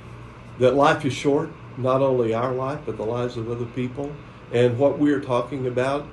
that 0.58 0.74
life 0.74 1.04
is 1.04 1.12
short, 1.12 1.50
not 1.76 2.00
only 2.02 2.34
our 2.34 2.52
life, 2.52 2.80
but 2.86 2.96
the 2.96 3.04
lives 3.04 3.36
of 3.36 3.50
other 3.50 3.66
people. 3.66 4.12
And 4.52 4.78
what 4.78 4.98
we're 4.98 5.20
talking 5.20 5.66
about 5.66 6.06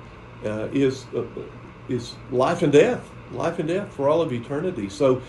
uh, 0.44 0.68
is, 0.72 1.06
uh, 1.14 1.24
is 1.88 2.14
life 2.30 2.62
and 2.62 2.72
death, 2.72 3.08
life 3.32 3.58
and 3.58 3.68
death 3.68 3.92
for 3.92 4.08
all 4.08 4.22
of 4.22 4.32
eternity. 4.32 4.88
So, 4.88 5.22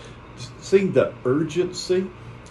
seeing 0.60 0.92
the 0.92 1.14
urgency, 1.24 2.08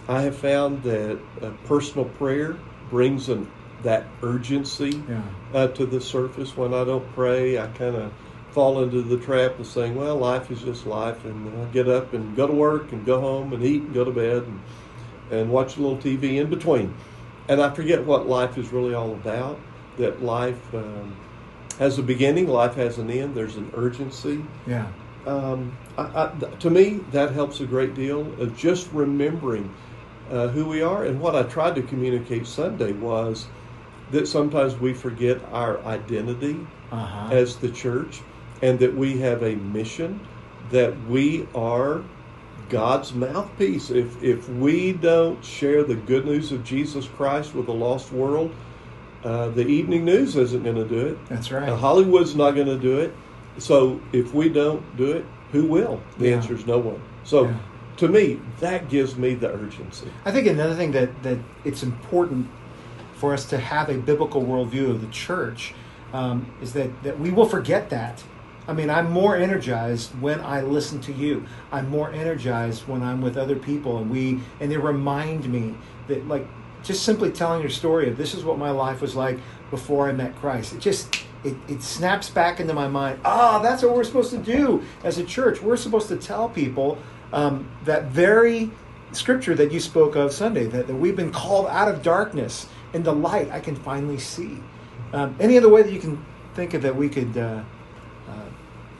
I 0.08 0.22
have 0.22 0.36
found 0.36 0.82
that 0.84 1.18
uh, 1.42 1.50
personal 1.64 2.04
prayer 2.04 2.56
brings 2.90 3.28
an 3.28 3.50
that 3.82 4.04
urgency 4.22 5.02
yeah. 5.08 5.22
uh, 5.54 5.68
to 5.68 5.86
the 5.86 6.00
surface. 6.00 6.56
When 6.56 6.74
I 6.74 6.84
don't 6.84 7.08
pray, 7.14 7.58
I 7.58 7.66
kind 7.68 7.94
of 7.94 8.12
fall 8.50 8.82
into 8.82 9.02
the 9.02 9.18
trap 9.18 9.58
of 9.58 9.66
saying, 9.66 9.94
"Well, 9.94 10.16
life 10.16 10.50
is 10.50 10.62
just 10.62 10.86
life," 10.86 11.24
and 11.24 11.48
I 11.62 11.64
get 11.72 11.88
up 11.88 12.12
and 12.12 12.34
go 12.36 12.46
to 12.46 12.52
work 12.52 12.92
and 12.92 13.04
go 13.04 13.20
home 13.20 13.52
and 13.52 13.62
eat 13.62 13.82
and 13.82 13.94
go 13.94 14.04
to 14.04 14.10
bed 14.10 14.44
and, 14.44 14.60
and 15.30 15.50
watch 15.50 15.76
a 15.76 15.80
little 15.80 15.98
TV 15.98 16.38
in 16.38 16.48
between, 16.50 16.94
and 17.48 17.60
I 17.60 17.70
forget 17.70 18.04
what 18.04 18.26
life 18.28 18.58
is 18.58 18.72
really 18.72 18.94
all 18.94 19.12
about. 19.12 19.58
That 19.98 20.22
life 20.22 20.74
um, 20.74 21.16
has 21.78 21.98
a 21.98 22.02
beginning, 22.02 22.48
life 22.48 22.74
has 22.74 22.98
an 22.98 23.10
end. 23.10 23.34
There's 23.34 23.56
an 23.56 23.70
urgency. 23.74 24.44
Yeah. 24.66 24.86
Um, 25.26 25.76
I, 25.98 26.02
I, 26.02 26.28
to 26.60 26.70
me, 26.70 27.00
that 27.12 27.32
helps 27.32 27.60
a 27.60 27.66
great 27.66 27.94
deal 27.94 28.20
of 28.40 28.56
just 28.56 28.90
remembering 28.92 29.74
uh, 30.30 30.48
who 30.48 30.66
we 30.66 30.82
are. 30.82 31.04
And 31.04 31.20
what 31.20 31.34
I 31.34 31.42
tried 31.42 31.74
to 31.76 31.82
communicate 31.82 32.46
Sunday 32.46 32.92
was 32.92 33.46
that 34.10 34.28
sometimes 34.28 34.76
we 34.76 34.94
forget 34.94 35.40
our 35.52 35.82
identity 35.84 36.64
uh-huh. 36.92 37.34
as 37.34 37.56
the 37.56 37.70
church 37.70 38.20
and 38.62 38.78
that 38.78 38.94
we 38.94 39.18
have 39.18 39.42
a 39.42 39.56
mission 39.56 40.20
that 40.70 40.98
we 41.06 41.46
are 41.54 42.02
God's 42.68 43.12
mouthpiece. 43.12 43.90
If 43.90 44.22
if 44.22 44.48
we 44.48 44.92
don't 44.92 45.44
share 45.44 45.84
the 45.84 45.94
good 45.94 46.24
news 46.24 46.52
of 46.52 46.64
Jesus 46.64 47.06
Christ 47.06 47.54
with 47.54 47.66
the 47.66 47.74
lost 47.74 48.12
world, 48.12 48.52
uh, 49.22 49.48
the 49.50 49.66
evening 49.66 50.04
news 50.04 50.36
isn't 50.36 50.62
going 50.64 50.76
to 50.76 50.88
do 50.88 51.06
it. 51.06 51.28
That's 51.28 51.52
right. 51.52 51.68
Uh, 51.68 51.76
Hollywood's 51.76 52.34
not 52.34 52.52
going 52.52 52.66
to 52.66 52.78
do 52.78 52.98
it. 52.98 53.14
So 53.58 54.00
if 54.12 54.34
we 54.34 54.48
don't 54.48 54.82
do 54.96 55.12
it, 55.12 55.24
who 55.52 55.64
will? 55.64 56.00
The 56.18 56.28
Yeah. 56.28 56.36
answer 56.36 56.54
is 56.54 56.66
no 56.66 56.78
one. 56.78 57.00
So 57.24 57.44
Yeah. 57.44 57.54
to 57.98 58.08
me, 58.08 58.40
that 58.60 58.88
gives 58.88 59.16
me 59.16 59.34
the 59.34 59.50
urgency. 59.52 60.08
I 60.24 60.30
think 60.30 60.46
another 60.46 60.74
thing 60.74 60.92
that, 60.92 61.22
that 61.22 61.38
it's 61.64 61.82
important 61.82 62.48
for 63.14 63.32
us 63.32 63.46
to 63.46 63.58
have 63.58 63.88
a 63.88 63.94
biblical 63.94 64.42
worldview 64.42 64.90
of 64.90 65.00
the 65.00 65.06
church 65.08 65.74
um, 66.12 66.46
is 66.62 66.72
that, 66.74 66.90
that 67.02 67.18
we 67.18 67.30
will 67.30 67.46
forget 67.46 67.90
that. 67.90 68.22
I 68.68 68.72
mean, 68.72 68.90
I'm 68.90 69.10
more 69.10 69.36
energized 69.36 70.10
when 70.20 70.40
I 70.40 70.60
listen 70.60 71.00
to 71.02 71.12
you. 71.12 71.44
I'm 71.72 71.88
more 71.88 72.10
energized 72.12 72.86
when 72.88 73.02
I'm 73.02 73.20
with 73.20 73.36
other 73.36 73.56
people, 73.56 73.98
and 73.98 74.10
we 74.10 74.40
and 74.60 74.70
they 74.70 74.76
remind 74.76 75.48
me 75.50 75.74
that, 76.08 76.26
like, 76.26 76.46
just 76.82 77.04
simply 77.04 77.30
telling 77.30 77.60
your 77.60 77.70
story 77.70 78.08
of 78.08 78.16
this 78.16 78.34
is 78.34 78.44
what 78.44 78.58
my 78.58 78.70
life 78.70 79.00
was 79.00 79.14
like 79.14 79.38
before 79.70 80.08
I 80.08 80.12
met 80.12 80.34
Christ. 80.36 80.72
It 80.72 80.80
just 80.80 81.16
it, 81.46 81.56
it 81.68 81.82
snaps 81.82 82.28
back 82.28 82.60
into 82.60 82.74
my 82.74 82.88
mind. 82.88 83.20
Ah, 83.24 83.60
that's 83.60 83.82
what 83.82 83.94
we're 83.94 84.04
supposed 84.04 84.30
to 84.30 84.38
do 84.38 84.82
as 85.04 85.18
a 85.18 85.24
church. 85.24 85.62
We're 85.62 85.76
supposed 85.76 86.08
to 86.08 86.16
tell 86.16 86.48
people 86.48 86.98
um, 87.32 87.70
that 87.84 88.06
very 88.06 88.70
scripture 89.12 89.54
that 89.54 89.72
you 89.72 89.80
spoke 89.80 90.16
of 90.16 90.32
Sunday 90.32 90.64
that, 90.66 90.86
that 90.86 90.94
we've 90.94 91.16
been 91.16 91.32
called 91.32 91.66
out 91.68 91.88
of 91.88 92.02
darkness 92.02 92.68
into 92.92 93.12
light. 93.12 93.50
I 93.50 93.60
can 93.60 93.76
finally 93.76 94.18
see. 94.18 94.58
Um, 95.12 95.36
any 95.38 95.56
other 95.56 95.68
way 95.68 95.82
that 95.82 95.92
you 95.92 96.00
can 96.00 96.24
think 96.54 96.74
of 96.74 96.82
that 96.82 96.94
we 96.94 97.08
could 97.08 97.36
uh, 97.36 97.62
uh, 98.28 98.32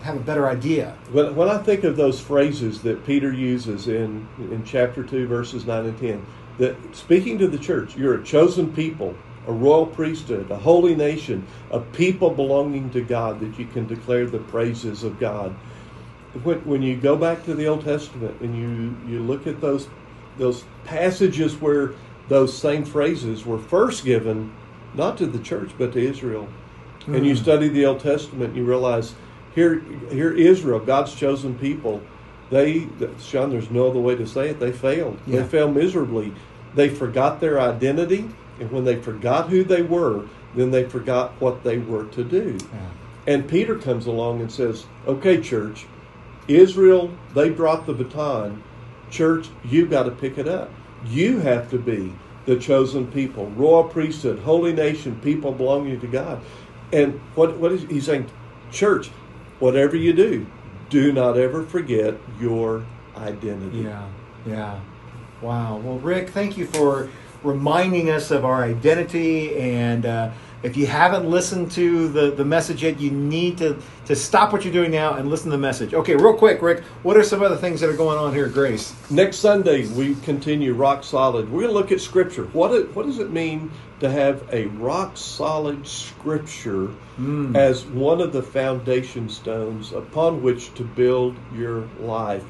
have 0.03 0.17
a 0.17 0.21
better 0.21 0.49
idea? 0.49 0.97
When, 1.11 1.35
when 1.35 1.49
I 1.49 1.59
think 1.59 1.85
of 1.85 1.97
those 1.97 2.21
phrases 2.21 2.83
that 2.83 3.05
Peter 3.05 3.33
uses 3.33 3.89
in, 3.89 4.29
in 4.39 4.63
chapter 4.65 5.03
2, 5.03 5.27
verses 5.27 5.67
9 5.67 5.87
and 5.87 5.99
10, 5.99 6.27
that 6.59 6.77
speaking 6.97 7.39
to 7.39 7.49
the 7.49 7.59
church, 7.59 7.97
you're 7.97 8.15
a 8.15 8.25
chosen 8.25 8.73
people, 8.73 9.15
a 9.47 9.53
royal 9.53 9.87
priesthood, 9.87 10.51
a 10.51 10.57
holy 10.57 10.95
nation, 10.95 11.47
a 11.71 11.81
people 11.81 12.31
belonging 12.31 12.91
to 12.91 13.01
God, 13.01 13.41
that 13.41 13.59
you 13.59 13.67
can 13.67 13.87
declare 13.87 14.27
the 14.27 14.39
praises 14.39 15.05
of 15.05 15.19
God. 15.21 15.51
When, 16.43 16.59
when 16.65 16.83
you 16.83 16.97
go 16.97 17.17
back 17.17 17.45
to 17.45 17.55
the 17.55 17.67
Old 17.67 17.85
Testament 17.85 18.41
and 18.41 18.55
you, 18.55 18.97
you 19.11 19.21
look 19.21 19.47
at 19.47 19.61
those, 19.61 19.89
those 20.37 20.65
passages 20.85 21.57
where 21.57 21.95
those 22.29 22.57
same 22.57 22.85
phrases 22.85 23.47
were 23.47 23.59
first 23.59 24.05
given, 24.05 24.53
not 24.95 25.17
to 25.19 25.27
the 25.27 25.39
church, 25.39 25.71
but 25.79 25.93
to 25.93 26.01
Israel, 26.01 26.49
and 27.07 27.25
you 27.25 27.35
Mm. 27.35 27.39
study 27.39 27.69
the 27.69 27.87
Old 27.87 28.01
Testament, 28.01 28.57
you 28.57 28.65
realize 28.65 29.15
here, 29.55 29.81
here 30.11 30.33
Israel, 30.33 30.81
God's 30.81 31.15
chosen 31.15 31.55
people, 31.55 32.01
they, 32.51 32.89
Sean, 33.21 33.51
there's 33.51 33.71
no 33.71 33.89
other 33.89 34.01
way 34.01 34.17
to 34.17 34.27
say 34.27 34.51
it, 34.51 34.61
they 34.61 34.73
failed. 34.73 35.17
Yeah. 35.27 35.43
They 35.43 35.49
failed 35.49 35.75
miserably. 35.75 36.35
They 36.75 36.89
forgot 36.89 37.41
their 37.41 37.61
identity, 37.61 38.29
and 38.61 38.71
when 38.71 38.85
they 38.85 38.97
forgot 38.97 39.49
who 39.49 39.64
they 39.64 39.83
were, 39.83 40.27
then 40.55 40.71
they 40.71 40.88
forgot 40.88 41.33
what 41.40 41.62
they 41.62 41.79
were 41.79 42.07
to 42.07 42.25
do. 42.25 42.57
And 43.27 43.49
Peter 43.49 43.77
comes 43.77 44.07
along 44.07 44.40
and 44.40 44.51
says, 44.51 44.87
Okay, 45.07 45.40
church, 45.40 45.87
Israel, 46.49 47.11
they 47.35 47.51
dropped 47.51 47.87
the 47.87 47.92
baton. 47.92 48.62
Church, 49.11 49.49
you've 49.64 49.90
got 49.90 50.05
to 50.05 50.11
pick 50.11 50.38
it 50.38 50.49
up. 50.49 50.71
You 51.07 51.38
have 51.40 51.71
to 51.71 51.79
be 51.79 52.12
the 52.47 52.57
chosen 52.57 53.07
people, 53.09 53.51
royal 53.51 53.85
priesthood, 53.85 54.38
holy 54.40 54.73
nation, 54.73 55.21
people 55.21 55.53
belonging 55.53 56.01
to 56.01 56.07
God. 56.07 56.40
And 56.92 57.21
what, 57.35 57.57
what 57.59 57.73
is 57.73 57.83
he 57.83 58.01
saying? 58.01 58.31
Church, 58.71 59.09
whatever 59.59 59.97
you 59.97 60.12
do, 60.12 60.47
do 60.88 61.12
not 61.12 61.37
ever 61.37 61.64
forget 61.64 62.14
your 62.40 62.85
identity. 63.16 63.79
Yeah, 63.79 64.09
yeah. 64.47 64.81
Wow. 65.42 65.79
Well, 65.79 65.99
Rick, 65.99 66.31
thank 66.31 66.57
you 66.57 66.66
for 66.66 67.11
reminding 67.47 68.11
us 68.11 68.31
of 68.31 68.45
our 68.45 68.65
identity. 68.65 69.57
And 69.57 70.05
uh, 70.05 70.31
if 70.63 70.77
you 70.77 70.87
haven't 70.87 71.29
listened 71.31 71.71
to 71.73 72.09
the, 72.09 72.31
the 72.31 72.45
message 72.45 72.83
yet, 72.83 72.99
you 72.99 73.11
need 73.11 73.59
to, 73.59 73.81
to 74.07 74.17
stop 74.17 74.53
what 74.53 74.65
you're 74.65 74.73
doing 74.73 74.91
now 74.91 75.15
and 75.15 75.31
listen 75.31 75.51
to 75.51 75.57
the 75.57 75.61
message. 75.61 75.95
Okay, 75.95 76.17
real 76.17 76.35
quick, 76.35 76.61
Rick, 76.61 76.83
what 77.03 77.17
are 77.17 77.23
some 77.23 77.43
other 77.43 77.57
things 77.57 77.81
that 77.81 77.91
are 77.91 77.97
going 77.97 78.19
on 78.19 78.35
here 78.35 78.49
Grace? 78.49 78.95
Next 79.11 79.37
Sunday, 79.39 79.87
we 79.87 80.15
continue 80.17 80.75
rock 80.75 81.05
solid. 81.05 81.51
We're 81.51 81.63
going 81.63 81.73
to 81.73 81.79
look 81.79 81.93
at 81.93 82.01
Scripture. 82.01 82.45
What, 82.47 82.73
it, 82.73 82.95
what 82.97 83.07
does 83.07 83.19
it 83.19 83.31
mean 83.31 83.71
to 84.01 84.11
have 84.11 84.49
a 84.53 84.67
rock 84.67 85.17
solid 85.17 85.87
Scripture 85.87 86.91
as 87.57 87.85
one 87.87 88.21
of 88.21 88.33
the 88.33 88.43
foundation 88.43 89.29
stones 89.29 89.93
upon 89.93 90.43
which 90.43 90.75
to 90.75 90.85
build 90.85 91.37
your 91.55 91.89
life? 92.01 92.45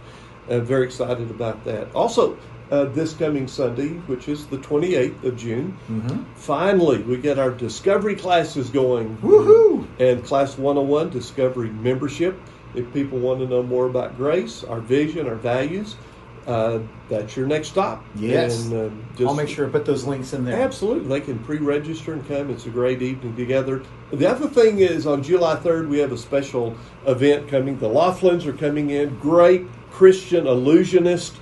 I'm 0.49 0.65
very 0.65 0.87
excited 0.87 1.31
about 1.31 1.65
that. 1.65 1.93
Also, 1.95 2.39
uh, 2.71 2.85
this 2.87 3.15
coming 3.15 3.47
Sunday, 3.49 3.89
which 4.07 4.29
is 4.29 4.47
the 4.47 4.59
28th 4.59 5.25
of 5.25 5.37
June, 5.37 5.77
finally 6.35 7.03
we 7.03 7.17
get 7.17 7.39
our 7.39 7.51
discovery 7.51 8.17
classes 8.17 8.71
going. 8.71 9.17
Woohoo! 9.19 9.87
And 9.99 10.25
Class 10.25 10.59
101 10.59 11.11
Discovery 11.11 11.71
membership. 11.71 12.39
If 12.75 12.93
people 12.93 13.19
want 13.19 13.41
to 13.41 13.47
know 13.47 13.63
more 13.63 13.87
about 13.87 14.17
grace, 14.17 14.63
our 14.65 14.81
vision, 14.81 15.27
our 15.27 15.37
values, 15.37 15.97
uh, 16.47 16.79
that's 17.09 17.37
your 17.37 17.47
next 17.47 17.69
stop. 17.69 18.05
Yes. 18.15 18.67
And, 18.67 18.75
uh, 18.75 18.95
just, 19.17 19.29
I'll 19.29 19.35
make 19.35 19.49
sure 19.49 19.67
to 19.67 19.73
put 19.73 19.85
those 19.85 20.05
links 20.05 20.33
in 20.33 20.45
there. 20.45 20.61
Absolutely. 20.61 21.09
They 21.09 21.25
can 21.25 21.39
pre 21.41 21.59
register 21.59 22.13
and 22.13 22.27
come. 22.29 22.51
It's 22.51 22.67
a 22.67 22.71
great 22.71 23.03
evening 23.03 23.35
together. 23.35 23.83
The 24.13 24.27
other 24.31 24.49
thing 24.49 24.79
is 24.79 25.07
on 25.07 25.23
July 25.23 25.57
3rd, 25.57 25.89
we 25.89 25.99
have 25.99 26.13
a 26.13 26.19
special 26.19 26.77
event 27.07 27.49
coming. 27.49 27.79
The 27.79 27.89
Laughlins 27.89 28.47
are 28.47 28.53
coming 28.53 28.91
in. 28.91 29.19
Great 29.19 29.67
Christian 29.91 30.47
illusionist. 30.47 31.37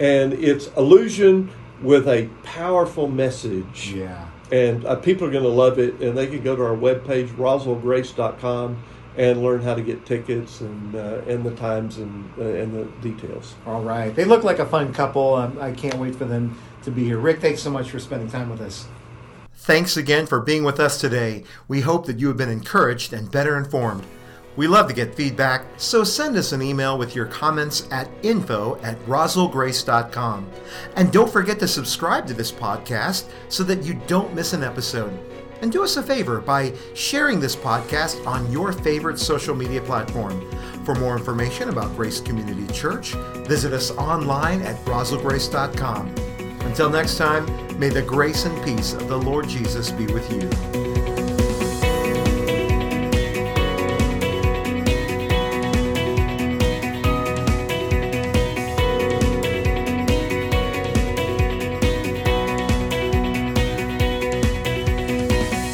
And 0.00 0.32
it's 0.32 0.68
illusion 0.76 1.50
with 1.82 2.08
a 2.08 2.28
powerful 2.42 3.08
message. 3.08 3.92
Yeah. 3.92 4.28
And 4.50 4.84
uh, 4.84 4.96
people 4.96 5.26
are 5.26 5.30
going 5.30 5.44
to 5.44 5.50
love 5.50 5.78
it. 5.78 6.00
And 6.00 6.16
they 6.16 6.26
can 6.26 6.42
go 6.42 6.56
to 6.56 6.62
our 6.62 6.76
webpage, 6.76 7.28
roswellgrace.com, 7.36 8.82
and 9.16 9.42
learn 9.42 9.62
how 9.62 9.74
to 9.74 9.82
get 9.82 10.06
tickets 10.06 10.60
and, 10.60 10.94
uh, 10.94 11.22
and 11.26 11.44
the 11.44 11.54
times 11.56 11.98
and, 11.98 12.30
uh, 12.38 12.44
and 12.44 12.72
the 12.74 12.84
details. 13.08 13.54
All 13.66 13.82
right. 13.82 14.14
They 14.14 14.24
look 14.24 14.44
like 14.44 14.60
a 14.60 14.66
fun 14.66 14.92
couple. 14.92 15.34
Um, 15.34 15.58
I 15.60 15.72
can't 15.72 15.96
wait 15.96 16.14
for 16.14 16.24
them 16.24 16.58
to 16.84 16.90
be 16.90 17.04
here. 17.04 17.18
Rick, 17.18 17.40
thanks 17.40 17.60
so 17.60 17.70
much 17.70 17.90
for 17.90 17.98
spending 17.98 18.30
time 18.30 18.48
with 18.48 18.60
us. 18.60 18.86
Thanks 19.54 19.96
again 19.96 20.26
for 20.26 20.40
being 20.40 20.62
with 20.62 20.78
us 20.78 21.00
today. 21.00 21.44
We 21.66 21.80
hope 21.80 22.06
that 22.06 22.20
you 22.20 22.28
have 22.28 22.36
been 22.36 22.48
encouraged 22.48 23.12
and 23.12 23.30
better 23.30 23.56
informed. 23.56 24.04
We 24.58 24.66
love 24.66 24.88
to 24.88 24.92
get 24.92 25.14
feedback, 25.14 25.64
so 25.76 26.02
send 26.02 26.36
us 26.36 26.50
an 26.50 26.62
email 26.62 26.98
with 26.98 27.14
your 27.14 27.26
comments 27.26 27.86
at 27.92 28.10
info 28.24 28.76
at 28.82 28.98
roswellgrace.com. 29.06 30.50
And 30.96 31.12
don't 31.12 31.32
forget 31.32 31.60
to 31.60 31.68
subscribe 31.68 32.26
to 32.26 32.34
this 32.34 32.50
podcast 32.50 33.26
so 33.48 33.62
that 33.62 33.84
you 33.84 33.94
don't 34.08 34.34
miss 34.34 34.54
an 34.54 34.64
episode. 34.64 35.16
And 35.62 35.70
do 35.70 35.84
us 35.84 35.96
a 35.96 36.02
favor 36.02 36.40
by 36.40 36.72
sharing 36.94 37.38
this 37.38 37.54
podcast 37.54 38.26
on 38.26 38.50
your 38.50 38.72
favorite 38.72 39.20
social 39.20 39.54
media 39.54 39.80
platform. 39.80 40.50
For 40.84 40.96
more 40.96 41.16
information 41.16 41.68
about 41.68 41.94
Grace 41.94 42.20
Community 42.20 42.66
Church, 42.74 43.12
visit 43.46 43.72
us 43.72 43.92
online 43.92 44.62
at 44.62 44.74
roswellgrace.com. 44.86 46.08
Until 46.62 46.90
next 46.90 47.16
time, 47.16 47.78
may 47.78 47.90
the 47.90 48.02
grace 48.02 48.44
and 48.44 48.64
peace 48.64 48.92
of 48.92 49.06
the 49.06 49.18
Lord 49.18 49.48
Jesus 49.48 49.92
be 49.92 50.06
with 50.06 50.28
you. 50.32 50.97